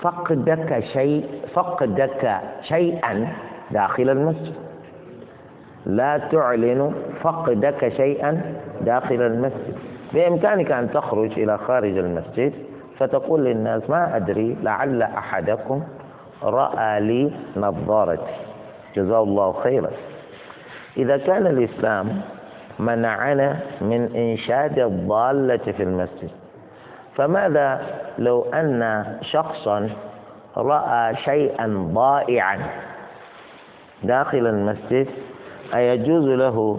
فقدك 0.00 0.80
شيء 0.92 1.24
فقدك 1.54 2.36
شيئا 2.62 3.28
داخل 3.70 4.10
المسجد. 4.10 4.69
لا 5.86 6.18
تعلن 6.18 6.94
فقدك 7.22 7.88
شيئا 7.88 8.54
داخل 8.80 9.22
المسجد. 9.22 9.76
بإمكانك 10.12 10.72
أن 10.72 10.90
تخرج 10.90 11.32
إلى 11.38 11.58
خارج 11.58 11.98
المسجد 11.98 12.52
فتقول 12.98 13.44
للناس 13.44 13.90
ما 13.90 14.16
أدري 14.16 14.56
لعل 14.62 15.02
أحدكم 15.02 15.82
رأى 16.42 17.00
لي 17.00 17.32
نظارتي. 17.56 18.34
جزاه 18.96 19.22
الله 19.22 19.52
خيرا. 19.52 19.90
إذا 20.96 21.16
كان 21.16 21.46
الإسلام 21.46 22.20
منعنا 22.78 23.56
من 23.80 24.16
إنشاد 24.16 24.78
الضالة 24.78 25.56
في 25.72 25.82
المسجد 25.82 26.30
فماذا 27.16 27.80
لو 28.18 28.42
أن 28.54 29.04
شخصا 29.22 29.88
رأى 30.56 31.16
شيئا 31.16 31.90
ضائعا 31.94 32.58
داخل 34.02 34.46
المسجد 34.46 35.06
أيجوز 35.74 36.24
له 36.28 36.78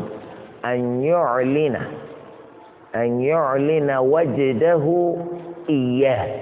أن 0.66 1.04
يعلن 1.04 1.82
أن 2.96 3.22
يعلن 3.22 3.98
وجده 3.98 5.16
إياه. 5.70 6.42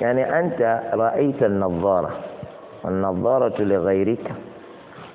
يعني 0.00 0.38
أنت 0.38 0.82
رأيت 0.92 1.42
النظارة 1.42 2.10
والنظارة 2.84 3.62
لغيرك 3.62 4.32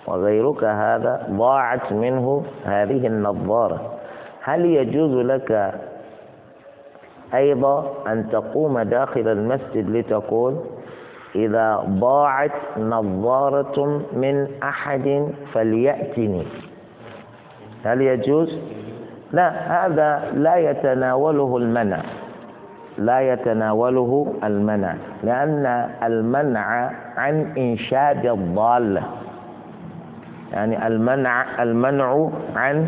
وغيرك 0.07 0.63
هذا 0.63 1.27
ضاعت 1.31 1.91
منه 1.93 2.43
هذه 2.65 3.07
النظارة. 3.07 3.99
هل 4.43 4.65
يجوز 4.65 5.25
لك 5.25 5.73
أيضا 7.33 7.93
أن 8.07 8.29
تقوم 8.31 8.79
داخل 8.79 9.27
المسجد 9.27 9.89
لتقول 9.89 10.57
إذا 11.35 11.83
ضاعت 11.89 12.51
نظارة 12.77 14.01
من 14.13 14.47
أحد 14.63 15.27
فليأتني. 15.53 16.43
هل 17.85 18.01
يجوز؟ 18.01 18.59
لا 19.31 19.49
هذا 19.49 20.31
لا 20.33 20.55
يتناوله 20.55 21.57
المنع. 21.57 21.99
لا 22.97 23.21
يتناوله 23.33 24.33
المنع 24.43 24.93
لأن 25.23 25.89
المنع 26.03 26.91
عن 27.17 27.53
إنشاد 27.57 28.25
الضالة 28.25 29.01
يعني 30.53 30.87
المنع 30.87 31.63
المنع 31.63 32.29
عن 32.55 32.87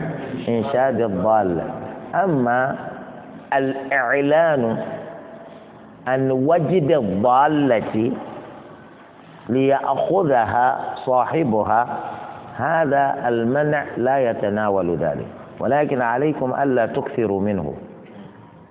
إنشاد 0.50 1.02
الضالة 1.02 1.64
أما 2.16 2.76
الإعلان 3.54 4.78
عن 6.08 6.32
وجد 6.32 6.92
الضالة 6.92 8.12
ليأخذها 9.50 10.80
صاحبها 10.96 11.88
هذا 12.58 13.28
المنع 13.28 13.86
لا 13.98 14.30
يتناول 14.30 14.96
ذلك. 14.98 15.26
ولكن 15.60 16.02
عليكم 16.02 16.54
ألا 16.62 16.86
تكثروا 16.86 17.42
منه. 17.42 17.74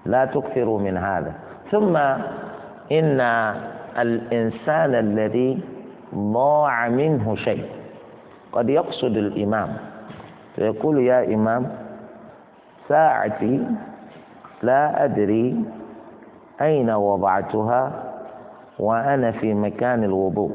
لا 0.06 0.24
تكثروا 0.24 0.80
من 0.80 0.96
هذا. 0.96 1.32
ثم 1.70 1.96
إن 2.92 3.20
الإنسان 3.98 4.94
الذي 4.94 5.60
ضاع 6.14 6.88
منه 6.88 7.36
شيء 7.36 7.64
قد 8.52 8.68
يقصد 8.68 9.16
الإمام. 9.16 9.68
فيقول 10.56 10.98
يا 11.00 11.34
إمام 11.34 11.68
ساعتي 12.88 13.66
لا 14.62 15.04
أدري 15.04 15.64
أين 16.60 16.90
وضعتها 16.90 18.11
وأنا 18.78 19.30
في 19.30 19.54
مكان 19.54 20.04
الوضوء. 20.04 20.52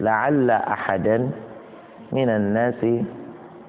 لعل 0.00 0.50
أحدا 0.50 1.30
من 2.12 2.28
الناس 2.28 2.86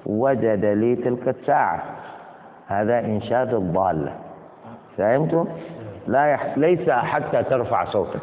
وجد 0.06 0.64
لي 0.64 0.96
تلك 0.96 1.28
الساعة. 1.28 1.82
هذا 2.66 2.98
إنشاد 2.98 3.54
الضالة. 3.54 4.12
فهمتم؟ 4.96 5.46
لا 6.06 6.26
يح... 6.26 6.58
ليس 6.58 6.90
حتى 6.90 7.42
ترفع 7.42 7.84
صوتك. 7.84 8.20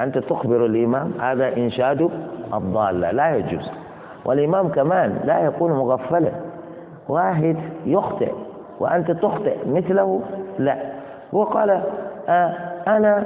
أنت 0.00 0.18
تخبر 0.18 0.66
الإمام 0.66 1.12
هذا 1.20 1.56
إنشاد 1.56 2.10
الضالة. 2.54 3.10
لا 3.10 3.36
يجوز. 3.36 3.70
والإمام 4.24 4.68
كمان 4.68 5.20
لا 5.24 5.40
يكون 5.40 5.72
مغفلا. 5.72 6.32
واحد 7.08 7.56
يخطئ 7.86 8.32
وأنت 8.80 9.10
تخطئ 9.10 9.56
مثله 9.66 10.22
لا. 10.58 10.78
هو 11.34 11.44
قال 11.44 11.82
آه 12.28 12.54
أنا 12.86 13.24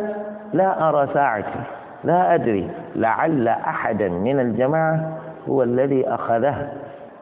لا 0.53 0.89
أرى 0.89 1.09
ساعتي 1.15 1.61
لا 2.05 2.35
أدري 2.35 2.71
لعل 2.97 3.49
أحدا 3.49 4.09
من 4.09 4.41
الجماعة 4.41 5.19
هو 5.49 5.63
الذي 5.63 6.09
أخذه. 6.09 6.69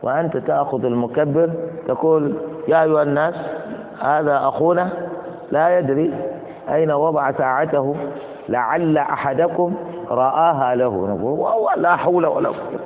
وأنت 0.03 0.37
تأخذ 0.37 0.85
المكبر 0.85 1.51
تقول 1.89 2.35
يا 2.69 2.83
أيها 2.83 3.03
الناس 3.03 3.35
هذا 4.03 4.37
أخونا 4.37 4.91
لا 5.51 5.79
يدري 5.79 6.15
أين 6.69 6.91
وضع 6.91 7.33
ساعته 7.33 7.97
لعل 8.49 8.99
أحدكم 8.99 9.75
رآها 10.11 10.75
له. 10.75 11.09
نقول 11.09 11.83
لا 11.83 11.97
حول 11.97 12.27
ولا 12.27 12.49
قوة 12.49 12.81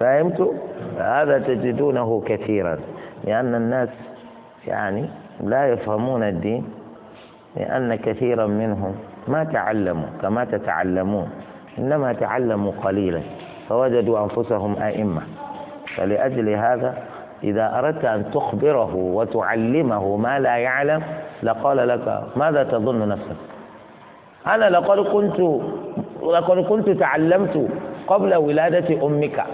فهمتوا؟ 0.00 0.52
هذا 0.98 1.38
تجدونه 1.38 2.22
كثيرا 2.26 2.78
لأن 3.24 3.54
الناس 3.54 3.88
يعني 4.66 5.08
لا 5.40 5.68
يفهمون 5.68 6.22
الدين 6.22 6.64
لأن 7.56 7.94
كثيرا 7.94 8.46
منهم 8.46 8.94
ما 9.28 9.44
تعلموا 9.44 10.08
كما 10.22 10.44
تتعلمون 10.44 11.28
إنما 11.78 12.12
تعلموا 12.12 12.72
قليلا 12.84 13.20
فوجدوا 13.68 14.24
أنفسهم 14.24 14.76
أئمة. 14.82 15.22
فلأجل 15.96 16.48
هذا 16.48 16.94
إذا 17.44 17.78
أردت 17.78 18.04
أن 18.04 18.30
تخبره 18.30 18.94
وتعلمه 18.94 20.16
ما 20.16 20.38
لا 20.38 20.56
يعلم 20.56 21.02
لقال 21.42 21.88
لك 21.88 22.22
ماذا 22.36 22.62
تظن 22.64 23.08
نفسك؟ 23.08 23.36
أنا 24.46 24.70
لقد 24.70 24.98
كنت 24.98 25.40
لقد 26.22 26.58
كنت 26.64 26.88
تعلمت 26.90 27.68
قبل 28.06 28.34
ولادة 28.34 29.06
أمك. 29.06 29.44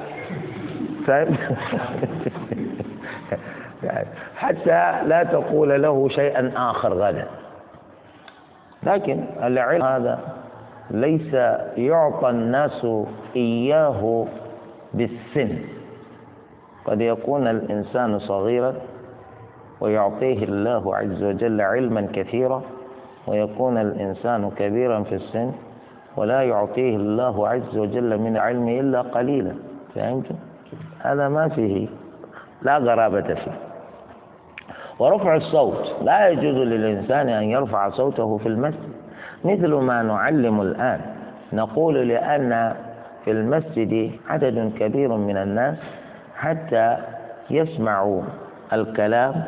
حتى 4.36 4.92
لا 5.06 5.22
تقول 5.22 5.82
له 5.82 6.08
شيئا 6.08 6.52
آخر 6.56 6.94
غدا. 6.94 7.26
لكن 8.87 9.24
العلم 9.43 9.82
هذا 9.82 10.18
ليس 10.91 11.34
يعطى 11.76 12.30
الناس 12.30 12.87
إياه 13.37 14.26
بالسن. 14.95 15.59
قد 16.84 17.01
يكون 17.01 17.47
الإنسان 17.47 18.18
صغيرا 18.18 18.74
ويعطيه 19.80 20.45
الله 20.45 20.97
عز 20.97 21.22
وجل 21.22 21.61
علما 21.61 22.09
كثيرا 22.12 22.62
ويكون 23.26 23.78
الإنسان 23.78 24.51
كبيرا 24.51 25.03
في 25.03 25.14
السن 25.14 25.53
ولا 26.16 26.43
يعطيه 26.43 26.97
الله 26.97 27.49
عز 27.49 27.78
وجل 27.78 28.18
من 28.18 28.37
علمه 28.37 28.80
إلا 28.80 29.03
قليلا. 29.03 29.55
فهمت؟ 29.95 30.26
هذا 30.99 31.28
ما 31.28 31.49
فيه 31.49 31.89
لا 32.62 32.78
غرابة 32.78 33.34
فيه. 33.34 33.65
ورفع 34.99 35.36
الصوت. 35.36 35.97
لا 36.03 36.28
يجوز 36.28 36.55
للإنسان 36.55 37.28
أن 37.28 37.44
يرفع 37.44 37.90
صوته 37.90 38.38
في 38.38 38.49
المسجد. 38.49 38.92
مثل 39.44 39.74
ما 39.74 40.03
نعلم 40.03 40.61
الآن 40.61 41.01
نقول 41.53 42.09
لأن 42.09 42.74
في 43.24 43.30
المسجد 43.30 44.11
عدد 44.28 44.72
كبير 44.78 45.16
من 45.16 45.36
الناس 45.36 45.76
حتى 46.36 46.97
يسمعوا 47.51 48.22
الكلام 48.72 49.44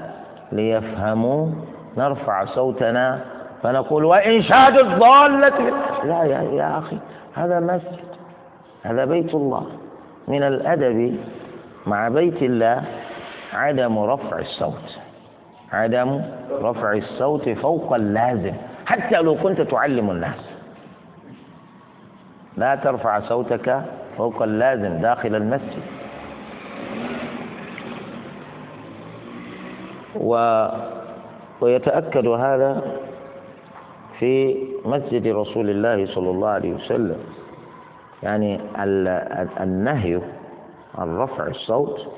ليفهموا 0.53 1.49
نرفع 1.96 2.44
صوتنا 2.44 3.20
فنقول 3.62 4.05
وإنشاد 4.05 4.78
الضالة 4.84 5.59
لا 6.05 6.24
يا, 6.24 6.42
يا 6.42 6.78
أخي 6.78 6.99
هذا 7.34 7.61
مسجد 7.61 8.09
هذا 8.82 9.05
بيت 9.05 9.34
الله. 9.34 9.66
من 10.28 10.42
الأدب 10.42 11.16
مع 11.86 12.09
بيت 12.09 12.42
الله 12.42 12.82
عدم 13.53 13.99
رفع 13.99 14.38
الصوت. 14.38 14.99
عدم 15.72 16.22
رفع 16.52 16.92
الصوت 16.92 17.48
فوق 17.48 17.92
اللازم. 17.92 18.54
حتى 18.86 19.20
لو 19.20 19.34
كنت 19.34 19.60
تعلم 19.60 20.10
الناس. 20.10 20.50
لا 22.56 22.74
ترفع 22.74 23.20
صوتك 23.20 23.82
فوق 24.16 24.42
اللازم 24.42 24.98
داخل 25.00 25.34
المسجد. 25.34 25.82
و 30.16 30.66
ويتأكد 31.60 32.26
هذا 32.26 32.82
في 34.18 34.56
مسجد 34.84 35.26
رسول 35.26 35.70
الله 35.70 36.06
صلى 36.06 36.30
الله 36.30 36.48
عليه 36.48 36.72
وسلم. 36.72 37.16
يعني 38.22 38.60
النهي 39.60 40.20
عن 40.98 41.16
رفع 41.16 41.46
الصوت 41.46 42.08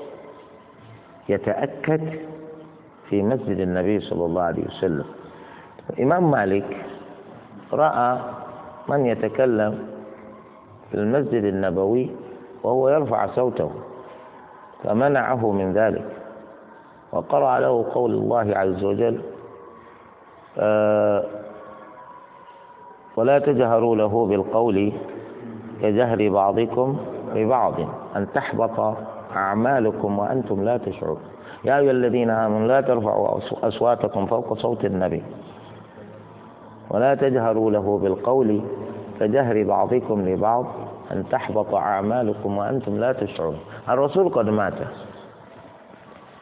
يتأكد 1.29 2.01
في 3.11 3.21
مسجد 3.23 3.59
النبي 3.59 3.99
صلى 3.99 4.25
الله 4.25 4.41
عليه 4.41 4.65
وسلم. 4.67 5.05
الإمام 5.89 6.31
مالك 6.31 6.77
رأى 7.73 8.17
من 8.87 9.05
يتكلم 9.05 9.79
في 10.91 10.97
المسجد 10.97 11.43
النبوي 11.43 12.09
وهو 12.63 12.89
يرفع 12.89 13.27
صوته 13.27 13.71
فمنعه 14.83 15.51
من 15.51 15.73
ذلك 15.73 16.05
وقرأ 17.11 17.59
له 17.59 17.85
قول 17.93 18.11
الله 18.13 18.57
عز 18.57 18.83
وجل 18.83 19.21
آه 20.59 21.23
ولا 23.17 23.39
تجهروا 23.39 23.95
له 23.95 24.25
بالقول 24.25 24.91
كجهر 25.81 26.29
بعضكم 26.29 26.97
ببعض 27.35 27.73
أن 28.15 28.27
تحبط 28.33 28.97
أعمالكم 29.35 30.19
وأنتم 30.19 30.63
لا 30.63 30.77
تشعرون. 30.77 31.19
يا 31.63 31.77
أيها 31.77 31.91
الذين 31.91 32.29
آمنوا 32.29 32.67
لا 32.67 32.81
ترفعوا 32.81 33.39
أصواتكم 33.63 34.25
فوق 34.25 34.53
صوت 34.53 34.85
النبي 34.85 35.23
ولا 36.89 37.15
تجهروا 37.15 37.71
له 37.71 37.99
بالقول 37.99 38.61
كجهر 39.19 39.63
بعضكم 39.63 40.29
لبعض 40.29 40.65
أن 41.11 41.23
تحبط 41.31 41.75
أعمالكم 41.75 42.57
وأنتم 42.57 42.99
لا 42.99 43.13
تشعرون. 43.13 43.59
الرسول 43.89 44.29
قد 44.29 44.49
مات. 44.49 44.73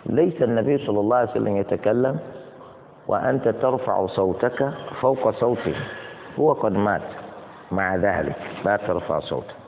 ليس 0.06 0.42
النبي 0.42 0.78
صلى 0.78 1.00
الله 1.00 1.18
عليه 1.18 1.32
وسلم 1.32 1.58
يتكلم 1.58 2.20
وأنت 3.08 3.48
ترفع 3.48 4.06
صوتك 4.06 4.70
فوق 5.02 5.30
صوته. 5.30 5.76
هو 6.40 6.54
قد 6.54 6.72
مات. 6.72 7.02
مع 7.72 7.96
ذلك 7.96 8.36
لا 8.66 8.78
ترفع 8.78 9.20
صوتك. 9.20 9.59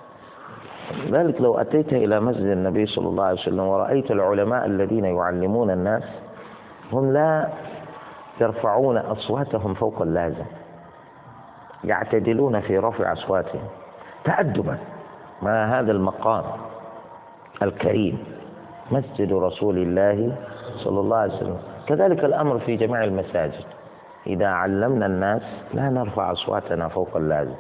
ذلك 1.12 1.42
لو 1.42 1.58
أتيت 1.58 1.94
إلى 1.94 2.20
مسجد 2.20 2.46
النبي 2.46 2.86
صلى 2.86 3.08
الله 3.08 3.24
عليه 3.24 3.40
وسلم 3.40 3.60
ورأيت 3.60 4.12
العلماء 4.12 4.66
الذين 4.66 5.06
يعلمون 5.06 5.72
الناس 5.72 6.04
هم 6.92 7.14
لا 7.14 7.48
يرفعون 8.42 8.98
أصواتهم 8.98 9.74
فوق 9.74 10.02
اللازم 10.02 10.46
يعتدلون 11.84 12.60
في 12.60 12.78
رفع 12.78 13.12
أصواتهم. 13.14 13.62
تأدبا. 14.24 14.78
مع 15.42 15.80
هذا 15.80 15.92
المقام 15.92 16.44
الكريم 17.64 18.24
مسجد 18.92 19.34
رسول 19.34 19.78
الله 19.78 20.36
صلى 20.78 21.00
الله 21.00 21.18
عليه 21.18 21.34
وسلم. 21.34 21.58
كذلك 21.88 22.26
الأمر 22.26 22.60
في 22.60 22.76
جميع 22.76 23.04
المساجد. 23.04 23.66
إذا 24.28 24.48
علمنا 24.48 25.06
الناس 25.06 25.42
لا 25.74 25.90
نرفع 25.90 26.32
أصواتنا 26.32 26.88
فوق 26.88 27.18
اللازم. 27.18 27.56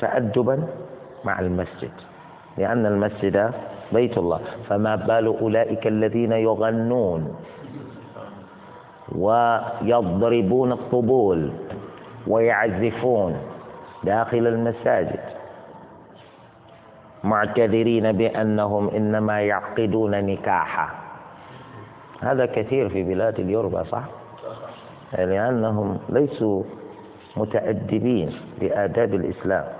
تأدبا. 0.00 0.62
مع 1.24 1.40
المسجد 1.40 1.90
لأن 2.58 2.86
المسجد 2.86 3.52
بيت 3.92 4.18
الله. 4.18 4.40
فما 4.68 4.96
بال 4.96 5.26
أولئك 5.26 5.86
الذين 5.86 6.32
يغنون 6.32 7.36
ويضربون 9.12 10.72
الطبول 10.72 11.50
ويعزفون 12.26 13.36
داخل 14.04 14.46
المساجد 14.46 15.20
معتذرين 17.24 18.12
بأنهم 18.12 18.88
إنما 18.88 19.40
يعقدون 19.40 20.10
نكاحا. 20.10 20.88
هذا 22.20 22.46
كثير 22.46 22.88
في 22.88 23.02
بلاد 23.02 23.40
اليوروبا 23.40 23.82
صح؟ 23.82 24.02
لأنهم 25.18 25.98
ليسوا 26.08 26.62
متأدبين 27.36 28.32
بآداب 28.60 29.14
الإسلام. 29.14 29.79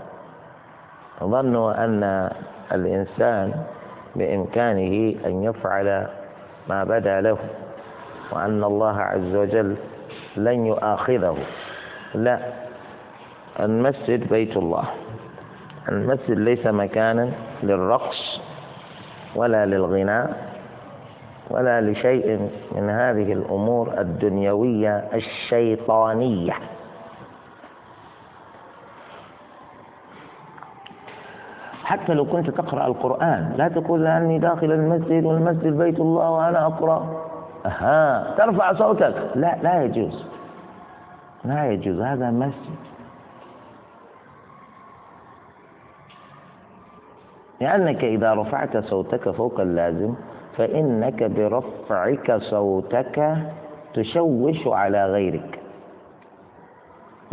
ظنوا 1.22 1.84
أن 1.84 2.30
الإنسان 2.72 3.54
بإمكانه 4.16 5.14
أن 5.26 5.42
يفعل 5.42 6.06
ما 6.68 6.84
بدا 6.84 7.20
له 7.20 7.38
وأن 8.32 8.64
الله 8.64 9.00
عز 9.00 9.34
وجل 9.34 9.76
لن 10.36 10.66
يؤاخذه. 10.66 11.36
لا 12.14 12.38
المسجد 13.60 14.28
بيت 14.28 14.56
الله. 14.56 14.84
المسجد 15.88 16.38
ليس 16.38 16.66
مكانا 16.66 17.30
للرقص 17.62 18.40
ولا 19.36 19.66
للغناء 19.66 20.50
ولا 21.50 21.80
لشيء 21.80 22.50
من 22.72 22.90
هذه 22.90 23.32
الأمور 23.32 24.00
الدنيوية 24.00 25.04
الشيطانية. 25.14 26.52
حتى 31.90 32.14
لو 32.14 32.24
كنت 32.24 32.50
تقرأ 32.50 32.86
القرآن 32.86 33.54
لا 33.56 33.68
تقول 33.68 34.04
لأني 34.04 34.38
داخل 34.38 34.72
المسجد 34.72 35.24
والمسجد 35.24 35.78
بيت 35.78 36.00
الله 36.00 36.30
وأنا 36.30 36.66
أقرأ. 36.66 37.26
أها 37.66 38.34
ترفع 38.38 38.72
صوتك. 38.72 39.14
لا 39.34 39.56
لا 39.62 39.82
يجوز. 39.84 40.26
لا 41.44 41.66
يجوز. 41.72 42.00
هذا 42.00 42.30
مسجد. 42.30 42.80
لأنك 47.60 48.04
إذا 48.04 48.34
رفعت 48.34 48.76
صوتك 48.76 49.30
فوق 49.30 49.60
اللازم 49.60 50.14
فإنك 50.56 51.22
برفعك 51.22 52.32
صوتك 52.36 53.36
تشوش 53.94 54.66
على 54.66 55.06
غيرك. 55.06 55.58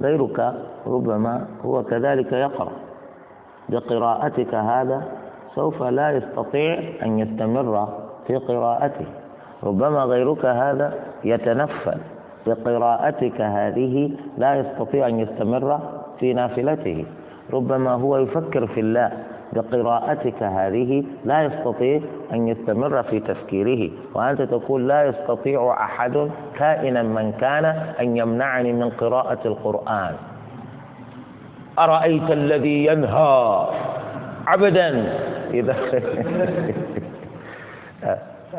غيرك 0.01 0.53
ربما 0.87 1.45
هو 1.65 1.83
كذلك 1.83 2.33
يقرأ. 2.33 2.86
بقراءتك 3.69 4.55
هذا 4.55 5.03
سوف 5.55 5.83
لا 5.83 6.11
يستطيع 6.11 6.79
أن 7.03 7.19
يستمر 7.19 7.87
في 8.27 8.35
قراءته 8.35 9.05
ربما 9.63 10.03
غيرك 10.03 10.45
هذا 10.45 10.93
يتنفل. 11.23 11.97
بقراءتك 12.47 13.41
هذه 13.41 14.11
لا 14.37 14.55
يستطيع 14.55 15.07
أن 15.07 15.19
يستمر 15.19 15.79
في 16.19 16.33
نافلته. 16.33 17.05
ربما 17.53 17.91
هو 17.91 18.17
يفكر 18.17 18.67
في 18.67 18.79
الله. 18.79 19.11
بقراءتك 19.53 20.43
هذه 20.43 21.03
لا 21.25 21.43
يستطيع 21.43 22.01
أن 22.33 22.47
يستمر 22.47 23.03
في 23.03 23.19
تفكيره. 23.19 23.91
وأنت 24.15 24.41
تقول 24.41 24.87
لا 24.87 25.05
يستطيع 25.05 25.73
أحد 25.73 26.29
كائنا 26.57 27.03
من 27.03 27.31
كان 27.31 27.65
أن 27.99 28.17
يمنعني 28.17 28.73
من 28.73 28.89
قراءة 28.89 29.39
القرآن. 29.45 30.15
أرأيت 31.77 32.31
الذي 32.31 32.85
ينهى 32.85 33.67
عبدا؟ 34.47 35.13
إذا 35.53 35.75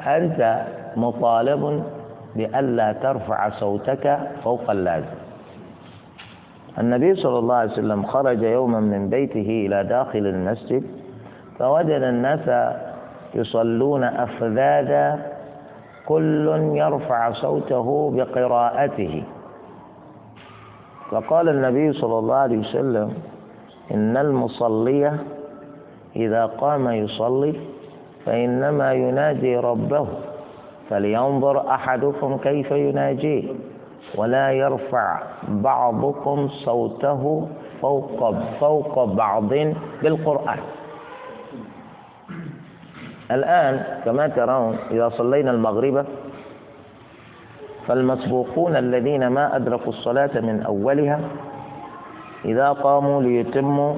أنت 0.06 0.64
مطالب 0.96 1.84
بألا 2.36 2.92
ترفع 2.92 3.50
صوتك 3.50 4.18
فوق 4.44 4.70
اللازم. 4.70 5.18
النبي 6.78 7.14
صلى 7.14 7.38
الله 7.38 7.54
عليه 7.54 7.72
وسلم 7.72 8.06
خرج 8.06 8.42
يوما 8.42 8.80
من 8.80 9.08
بيته 9.08 9.66
إلى 9.66 9.84
داخل 9.84 10.18
المسجد 10.18 10.82
فوجد 11.58 12.02
الناس 12.02 12.74
يصلون 13.34 14.04
أفذاذا 14.04 15.18
كل 16.06 16.48
يرفع 16.74 17.32
صوته 17.32 18.12
بقراءته. 18.16 19.22
فقال 21.10 21.48
النبي 21.48 21.92
صلى 21.92 22.18
الله 22.18 22.34
عليه 22.34 22.58
وسلم 22.58 23.14
إن 23.94 24.16
المصلي 24.16 25.12
إذا 26.16 26.46
قام 26.46 26.88
يصلي 26.88 27.54
فإنما 28.26 28.92
يناجي 28.92 29.56
ربه 29.56 30.06
فلينظر 30.90 31.70
أحدكم 31.70 32.36
كيف 32.36 32.70
يناجيه 32.70 33.44
ولا 34.14 34.52
يرفع 34.52 35.22
بعضكم 35.48 36.48
صوته 36.48 37.48
فوق 37.82 38.34
فوق 38.60 39.04
بعض 39.04 39.52
بالقرآن. 40.02 40.58
الآن 43.30 43.84
كما 44.04 44.28
ترون 44.28 44.76
إذا 44.90 45.08
صلينا 45.08 45.50
المغرب 45.50 46.06
فالمسبوقون 47.88 48.76
الذين 48.76 49.26
ما 49.28 49.56
أدركوا 49.56 49.92
الصلاة 49.92 50.40
من 50.40 50.62
أولها 50.66 51.20
إذا 52.44 52.72
قاموا 52.72 53.22
ليتموا 53.22 53.94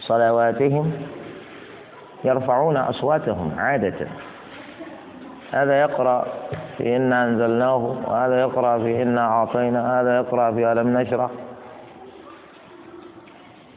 صلواتهم 0.00 0.92
يرفعون 2.24 2.76
أصواتهم 2.76 3.52
عادة. 3.58 4.06
هذا 5.52 5.80
يقرأ 5.80 6.26
في 6.78 6.96
إنا 6.96 7.24
أنزلناه 7.24 7.96
وهذا 8.06 8.40
يقرأ 8.40 8.78
في 8.78 9.02
إنا 9.02 9.26
أعطينا 9.28 10.00
هذا 10.00 10.16
يقرأ 10.16 10.52
في 10.52 10.72
ألم 10.72 10.98
نشرح. 10.98 11.30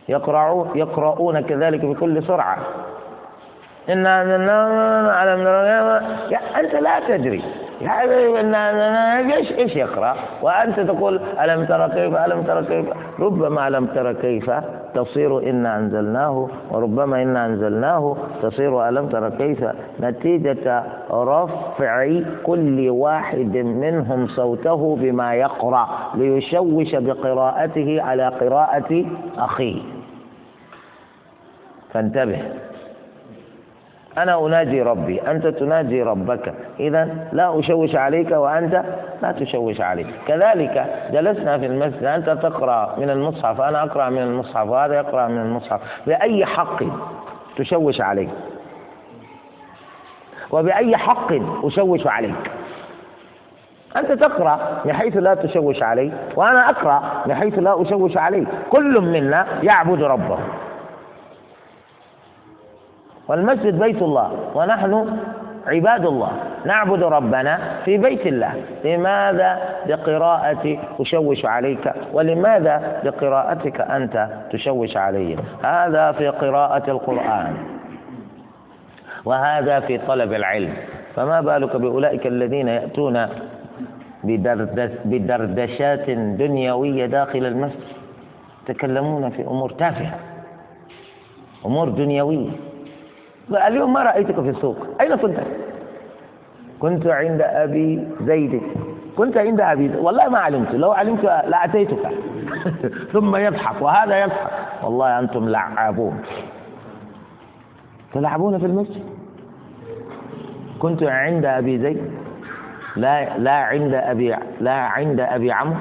يقرأون 0.10 0.70
يقرؤون 0.76 1.42
كذلك 1.42 1.86
بكل 1.86 2.24
سرعة. 2.24 2.58
إنا 3.90 4.22
أنزلناه 4.22 5.24
ألم 5.24 5.44
نشرح 5.44 6.02
أنت 6.60 6.76
لا 6.76 7.00
تدري. 7.08 7.61
إيش 9.34 9.52
إيش 9.52 9.76
يقرأ؟ 9.76 10.16
وأنت 10.42 10.80
تقول 10.80 11.20
ألم 11.44 11.66
ترى 11.66 11.90
كيف؟ 11.90 12.16
ألم 12.16 12.42
ترى 12.44 12.66
كيف؟ 12.66 12.86
ربما 13.20 13.68
ألم 13.68 13.86
ترى 13.86 14.14
كيف؟ 14.14 14.52
تصير 14.94 15.50
إنا 15.50 15.78
أنزلناه 15.78 16.50
وربما 16.72 17.22
إنا 17.22 17.46
أنزلناه 17.46 18.18
تصير 18.42 18.90
ألم 18.90 19.10
ترى 19.10 19.32
كيف؟ 19.32 19.66
نتيجة 20.02 20.84
رفع 21.12 22.22
كل 22.44 22.90
واحد 22.90 23.58
منهم 23.58 24.28
صوته 24.28 24.96
بما 25.02 25.34
يقرأ 25.34 25.88
ليشوش 26.16 26.96
بقراءته 26.96 28.02
على 28.02 28.28
قراءة 28.28 29.06
أخيه. 29.38 29.82
فانتبه. 31.94 32.40
أنا 34.24 34.46
أناجي 34.46 34.82
ربي 34.82 35.22
أنت 35.22 35.48
تناجي 35.48 36.04
ربك. 36.04 36.54
إذا 36.80 37.10
لا 37.32 37.60
أشوش 37.60 37.96
عليك 37.96 38.32
وأنت 38.32 38.84
لا 39.22 39.32
تشوش 39.32 39.82
علي 39.82 40.06
كذلك 40.28 40.86
جلسنا 41.12 41.58
في 41.58 41.66
المسجد 41.66 42.04
أنت 42.04 42.30
تقرأ 42.30 42.96
من 42.98 43.10
المصحف 43.10 43.62
أنا 43.62 43.84
أقرأ 43.84 44.10
من 44.10 44.22
المصحف 44.22 44.70
وهذا 44.70 44.96
يقرأ 44.96 45.28
من 45.28 45.38
المصحف. 45.42 45.82
بأي 46.08 46.46
حق 46.46 46.84
تشوش 47.58 48.02
عليك؟ 48.02 48.30
وبأي 50.52 50.98
حق 50.98 51.32
أشوش 51.64 52.08
عليك؟ 52.08 52.52
أنت 53.98 54.12
تقرأ 54.12 54.82
بحيث 54.86 55.18
لا 55.18 55.34
تشوش 55.34 55.84
علي 55.84 56.12
وأنا 56.36 56.70
أقرأ 56.70 57.04
بحيث 57.26 57.60
لا 57.60 57.82
أشوش 57.82 58.18
عليك. 58.18 58.48
كل 58.70 59.02
منا 59.02 59.46
يعبد 59.64 60.04
ربه. 60.04 60.38
والمسجد 63.32 63.80
بيت 63.80 64.02
الله 64.02 64.32
ونحن 64.56 65.20
عباد 65.68 66.06
الله. 66.06 66.32
نعبد 66.66 67.04
ربنا 67.04 67.60
في 67.86 67.98
بيت 67.98 68.28
الله. 68.28 68.54
لماذا؟ 68.86 69.60
بقراءة 69.88 70.78
أشوش 71.00 71.46
عليك. 71.46 71.94
ولماذا؟ 72.14 73.02
بقراءتك 73.04 73.82
أنت 73.82 74.28
تشوش 74.52 74.98
علي 74.98 75.38
هذا 75.64 76.12
في 76.12 76.28
قراءة 76.28 76.92
القرآن. 76.92 77.54
وهذا 79.26 79.80
في 79.80 79.98
طلب 79.98 80.34
العلم. 80.34 80.74
فما 81.16 81.42
بالك 81.42 81.76
بأولئك 81.76 82.28
الذين 82.28 82.68
يأتون 82.68 83.28
بدردشات 85.06 86.10
دنيوية 86.10 87.06
داخل 87.06 87.46
المسجد؟ 87.46 87.92
يتكلمون 88.70 89.30
في 89.30 89.42
أمور 89.42 89.72
تافهة. 89.72 90.16
أمور 91.66 91.90
دنيوية. 91.90 92.71
اليوم 93.50 93.94
ما 93.94 94.04
رأيتك 94.04 94.42
في 94.42 94.50
السوق. 94.50 94.78
أين 95.02 95.16
كنت؟ 95.16 95.38
كنت 96.80 97.08
عند 97.08 97.42
أبي 97.42 98.08
زيد. 98.22 98.62
كنت 99.18 99.38
عند 99.38 99.62
أبي 99.62 99.88
زيد. 99.88 100.00
والله 100.00 100.30
ما 100.30 100.40
علمت. 100.40 100.72
لو 100.76 100.92
علمت 100.92 101.24
لأتيتك 101.24 102.00
ثم 103.14 103.36
يضحك. 103.36 103.82
وهذا 103.82 104.20
يضحك. 104.22 104.52
والله 104.84 105.20
أنتم 105.20 105.50
لعابون. 105.50 106.22
تلعبون 108.14 108.58
في 108.60 108.66
المسجد؟ 108.66 109.04
كنت 110.80 111.04
عند 111.04 111.46
أبي 111.46 111.80
زيد. 111.80 112.02
لا 112.96 113.38
لا 113.38 113.52
عند 113.52 113.94
أبي 113.94 114.36
لا 114.60 114.74
عند 114.74 115.20
أبي 115.20 115.52
عمرو. 115.52 115.76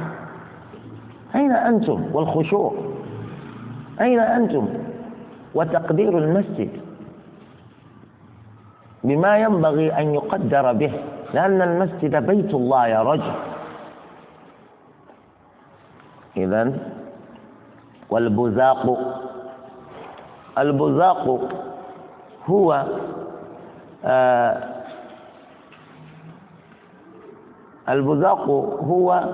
أين 1.35 1.53
أنتم؟ 1.53 2.05
والخشوع. 2.13 2.75
أين 4.01 4.21
أنتم؟ 4.21 4.69
وتقدير 5.55 6.19
المسجد. 6.19 6.89
بما 9.05 9.38
ينبغي 9.38 9.92
أن 9.92 10.14
يقدر 10.14 10.72
به 10.72 10.92
لأن 11.34 11.62
المسجد 11.62 12.26
بيت 12.26 12.55
الله 12.55 12.86
يا 12.86 13.03
رجل. 13.03 13.32
إذا 16.36 16.78
والبزاق 18.11 18.98
البزاق 20.59 21.40
هو 22.46 22.84
آه 24.05 24.64
البزاق 27.88 28.51
هو 28.82 29.24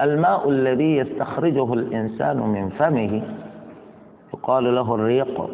الماء 0.00 0.48
الذي 0.48 0.96
يستخرجه 0.96 1.74
الإنسان 1.74 2.36
من 2.36 2.68
فمه. 2.68 3.22
يقال 4.34 4.74
له 4.74 4.94
الريق. 4.94 5.50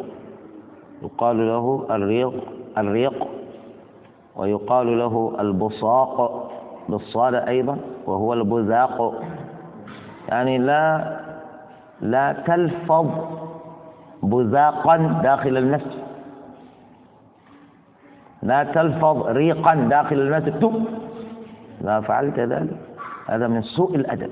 يقال 1.03 1.47
له 1.47 1.85
الريق. 1.89 2.33
الريق 2.77 3.27
ويقال 4.35 4.99
له 4.99 5.35
البصاق 5.39 6.49
بالصاد 6.89 7.33
أيضا 7.33 7.77
وهو 8.05 8.33
البزاق 8.33 9.21
يعني 10.29 10.57
لا 10.57 11.19
لا 12.01 12.33
تلفظ 12.47 13.07
بزاقا 14.23 14.97
داخل 15.23 15.57
المسجد. 15.57 16.03
لا 18.43 18.63
تلفظ 18.63 19.27
ريقا 19.27 19.75
داخل 19.75 20.15
المسجد. 20.15 20.83
لا 21.81 22.01
فعلت 22.01 22.39
ذلك 22.39 22.77
هذا 23.27 23.47
من 23.47 23.61
سوء 23.61 23.95
الأدب. 23.95 24.31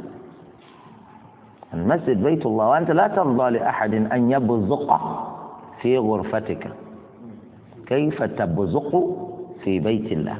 المسجد 1.73 2.23
بيت 2.23 2.45
الله 2.45 2.67
وأنت 2.69 2.91
لا 2.91 3.07
ترضى 3.07 3.49
لأحد 3.49 3.93
أن 3.93 4.31
يبزق 4.31 4.99
في 5.81 5.97
غرفتك. 5.97 6.67
كيف 7.87 8.23
تبزق 8.23 9.03
في 9.63 9.79
بيت 9.79 10.11
الله؟ 10.11 10.37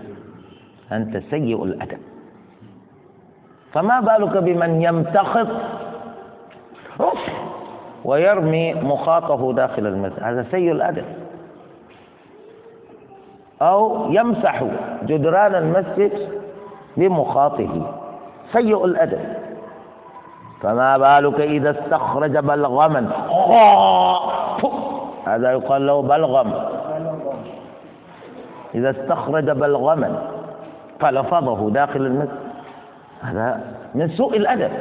أنت 0.91 1.17
سيء 1.17 1.63
الأدب. 1.63 1.99
فما 3.73 3.99
بالك 3.99 4.37
بمن 4.37 4.81
يمتخط 4.81 5.47
ويرمي 8.05 8.73
مخاطه 8.73 9.53
داخل 9.53 9.87
المسجد؟ 9.87 10.23
هذا 10.23 10.45
سيء 10.51 10.71
الأدب. 10.71 11.05
أو 13.61 14.11
يمسح 14.11 14.63
جدران 15.03 15.55
المسجد 15.55 16.29
بمخاطه 16.97 17.95
سيء 18.53 18.85
الأدب. 18.85 19.19
فما 20.61 20.97
بالك 20.97 21.39
إذا 21.39 21.69
استخرج 21.71 22.37
بلغما؟ 22.37 23.09
هذا 25.25 25.51
يقال 25.51 25.87
له 25.87 26.01
بلغم. 26.01 26.76
إذا 28.75 28.89
استخرج 28.89 29.49
بلغما 29.49 30.21
فلفظه 30.99 31.69
داخل 31.69 32.01
المسجد 32.01 32.47
هذا 33.21 33.61
من 33.95 34.09
سوء 34.09 34.37
الأدب. 34.37 34.71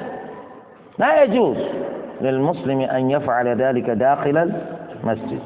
لا 0.99 1.23
يجوز 1.23 1.57
للمسلم 2.21 2.81
أن 2.81 3.11
يفعل 3.11 3.49
ذلك 3.49 3.91
داخل 3.91 4.53
المسجد. 5.03 5.41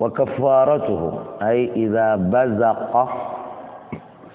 وكفارته 0.00 1.18
أي 1.42 1.72
إذا 1.72 2.16
بزق 2.16 3.08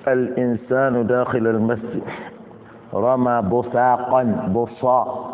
الإنسان 0.07 1.07
داخل 1.07 1.47
المسجد 1.47 2.03
رمى 2.93 3.41
بصاقا 3.41 4.23
بصاق 4.55 5.27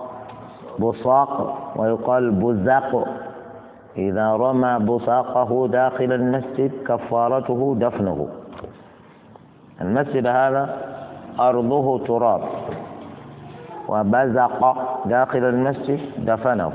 بصاق 0.79 1.57
ويقال 1.75 2.31
بزاق. 2.31 3.07
إذا 3.97 4.31
رمى 4.31 4.85
بصاقه 4.85 5.67
داخل 5.67 6.11
المسجد 6.13 6.71
كفارته 6.87 7.75
دفنه. 7.79 8.27
المسجد 9.81 10.27
هذا 10.27 10.77
أرضه 11.39 12.05
تراب. 12.05 12.41
وبزق 13.87 14.77
داخل 15.05 15.43
المسجد 15.43 15.99
دفنه. 16.17 16.71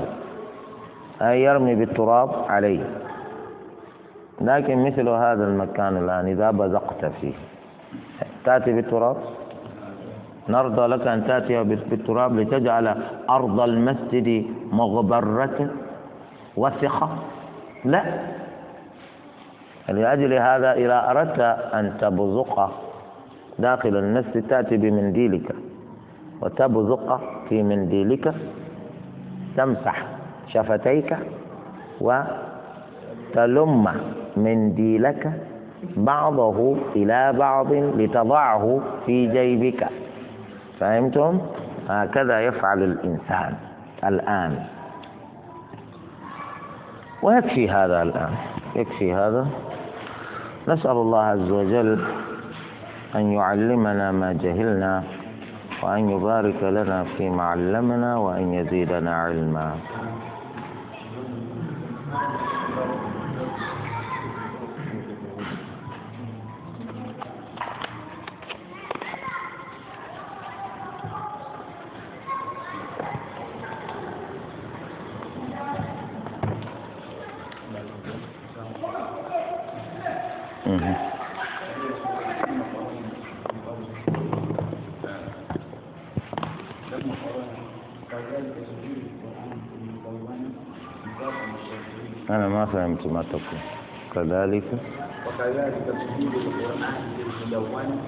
أي 1.21 1.41
يرمي 1.43 1.75
بالتراب 1.75 2.29
عليه. 2.49 2.83
لكن 4.41 4.85
مثل 4.85 5.09
هذا 5.09 5.43
المكان 5.47 5.97
الآن 5.97 6.27
إذا 6.27 6.51
بزقت 6.51 7.05
فيه. 7.05 7.33
تأتي 8.45 8.73
بالتراب؟ 8.73 9.17
نرضى 10.49 10.87
لك 10.87 11.07
أن 11.07 11.27
تأتي 11.27 11.63
بالتراب 11.63 12.39
لتجعل 12.39 12.95
أرض 13.29 13.59
المسجد 13.59 14.45
مغبرة. 14.71 15.69
وثقة. 16.57 17.09
لا. 17.85 18.03
لأجل 19.89 20.33
هذا 20.33 20.73
إذا 20.73 21.09
أردت 21.09 21.39
أن 21.73 21.93
تبزق 22.01 22.71
داخل 23.59 23.97
المسجد 23.97 24.47
تأتي 24.47 24.77
بمنديلك 24.77 25.55
وتبزق 26.41 27.21
في 27.49 27.63
منديلك 27.63 28.33
تمسح 29.57 30.03
شفتيك 30.47 31.17
وتلم 32.01 33.87
منديلك 34.37 35.31
بعضه 35.97 36.77
إلى 36.95 37.33
بعض 37.33 37.73
لتضعه 37.73 38.81
في 39.05 39.27
جيبك. 39.27 39.87
فهمتم؟ 40.79 41.39
هكذا 41.89 42.39
يفعل 42.41 42.83
الإنسان 42.83 43.53
الآن. 44.03 44.63
ويكفي 47.23 47.69
هذا 47.69 48.01
الآن. 48.01 48.33
يكفي 48.75 49.13
هذا. 49.13 49.47
نسأل 50.67 50.91
الله 50.91 51.19
عز 51.19 51.51
وجل 51.51 52.05
أن 53.15 53.31
يعلمنا 53.31 54.11
ما 54.11 54.33
جهلنا 54.33 55.03
وأن 55.83 56.09
يبارك 56.09 56.63
لنا 56.63 57.03
فيما 57.17 57.43
علمنا 57.43 58.17
وأن 58.17 58.53
يزيدنا 58.53 59.15
علما. 59.15 59.75
أنا 92.29 92.47
ما 92.47 92.65
فهمت 92.65 93.07
ما 93.07 93.23
تقول. 93.23 93.61
كذلك؟ 94.13 94.63
وكذلك 95.27 95.75
تسجيل 95.87 96.27
القرآن 96.27 97.07
بالمدون 97.17 97.99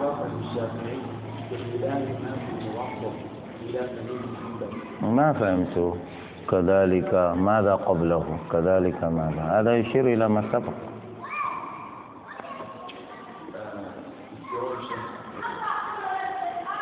إضافة 0.00 0.30
الشافعي 0.40 0.98
باختلاف 1.50 2.08
ما 2.22 2.32
في 2.46 3.10
إلى 3.64 3.80
سبيل 3.80 5.14
ما 5.14 5.32
فهمت. 5.32 5.94
كذلك 6.50 7.14
ماذا 7.36 7.74
قبله؟ 7.74 8.38
كذلك 8.52 9.04
ماذا؟ 9.04 9.42
هذا 9.60 9.76
يشير 9.76 10.12
إلى 10.12 10.28
ما 10.28 10.42
سبق. 10.52 10.85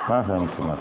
ما 0.08 0.22
فهمت 0.22 0.60
ما 0.60 0.76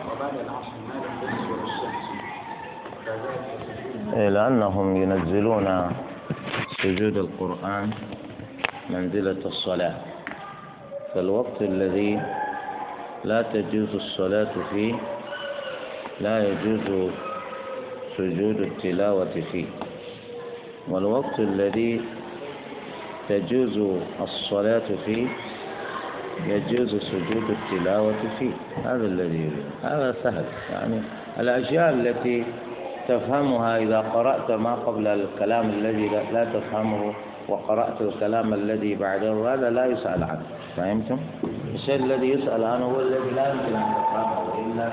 إيه 4.13 4.30
لأنهم 4.30 4.95
ينزلون 4.97 5.91
سجود 6.84 7.17
القرآن 7.17 7.89
منزلة 8.89 9.41
الصلاة. 9.45 9.95
فالوقت 11.13 11.61
الذي 11.61 12.21
لا 13.24 13.41
تجوز 13.41 13.95
الصلاة 13.95 14.53
فيه 14.71 14.95
لا 16.21 16.47
يجوز 16.49 17.11
سجود 18.17 18.59
التلاوة 18.59 19.36
فيه. 19.51 19.65
والوقت 20.88 21.39
الذي 21.39 22.01
تجوز 23.30 23.78
الصلاة 24.21 24.88
فيه 25.05 25.28
يجوز 26.47 26.95
سجود 26.95 27.43
التلاوة 27.49 28.13
فيه. 28.39 28.51
هذا 28.85 29.05
الذي 29.05 29.37
يريد. 29.37 29.63
هذا 29.83 30.15
سهل. 30.23 30.43
يعني 30.71 31.01
الأشياء 31.39 31.89
التي 31.93 32.43
تفهمها 33.07 33.77
إذا 33.77 33.99
قرأت 33.99 34.51
ما 34.51 34.75
قبل 34.75 35.07
الكلام 35.07 35.69
الذي 35.69 36.09
لا- 36.33 36.45
تفهمه 36.45 37.13
وقرأت 37.47 38.01
الكلام 38.01 38.53
الذي 38.53 38.95
بعده 38.95 39.53
هذا 39.53 39.69
لا 39.69 39.85
يسأل 39.85 40.23
عنه. 40.23 40.41
فهمتم؟ 40.77 41.17
الشيء 41.75 41.95
الذي 41.95 42.29
يسأل 42.29 42.63
عنه 42.63 42.85
هو 42.85 42.99
الذي 43.01 43.29
لا 43.35 43.49
يمكن 43.53 43.75
أن 43.75 43.93
تفهمه 43.93 44.73
إلا 44.73 44.91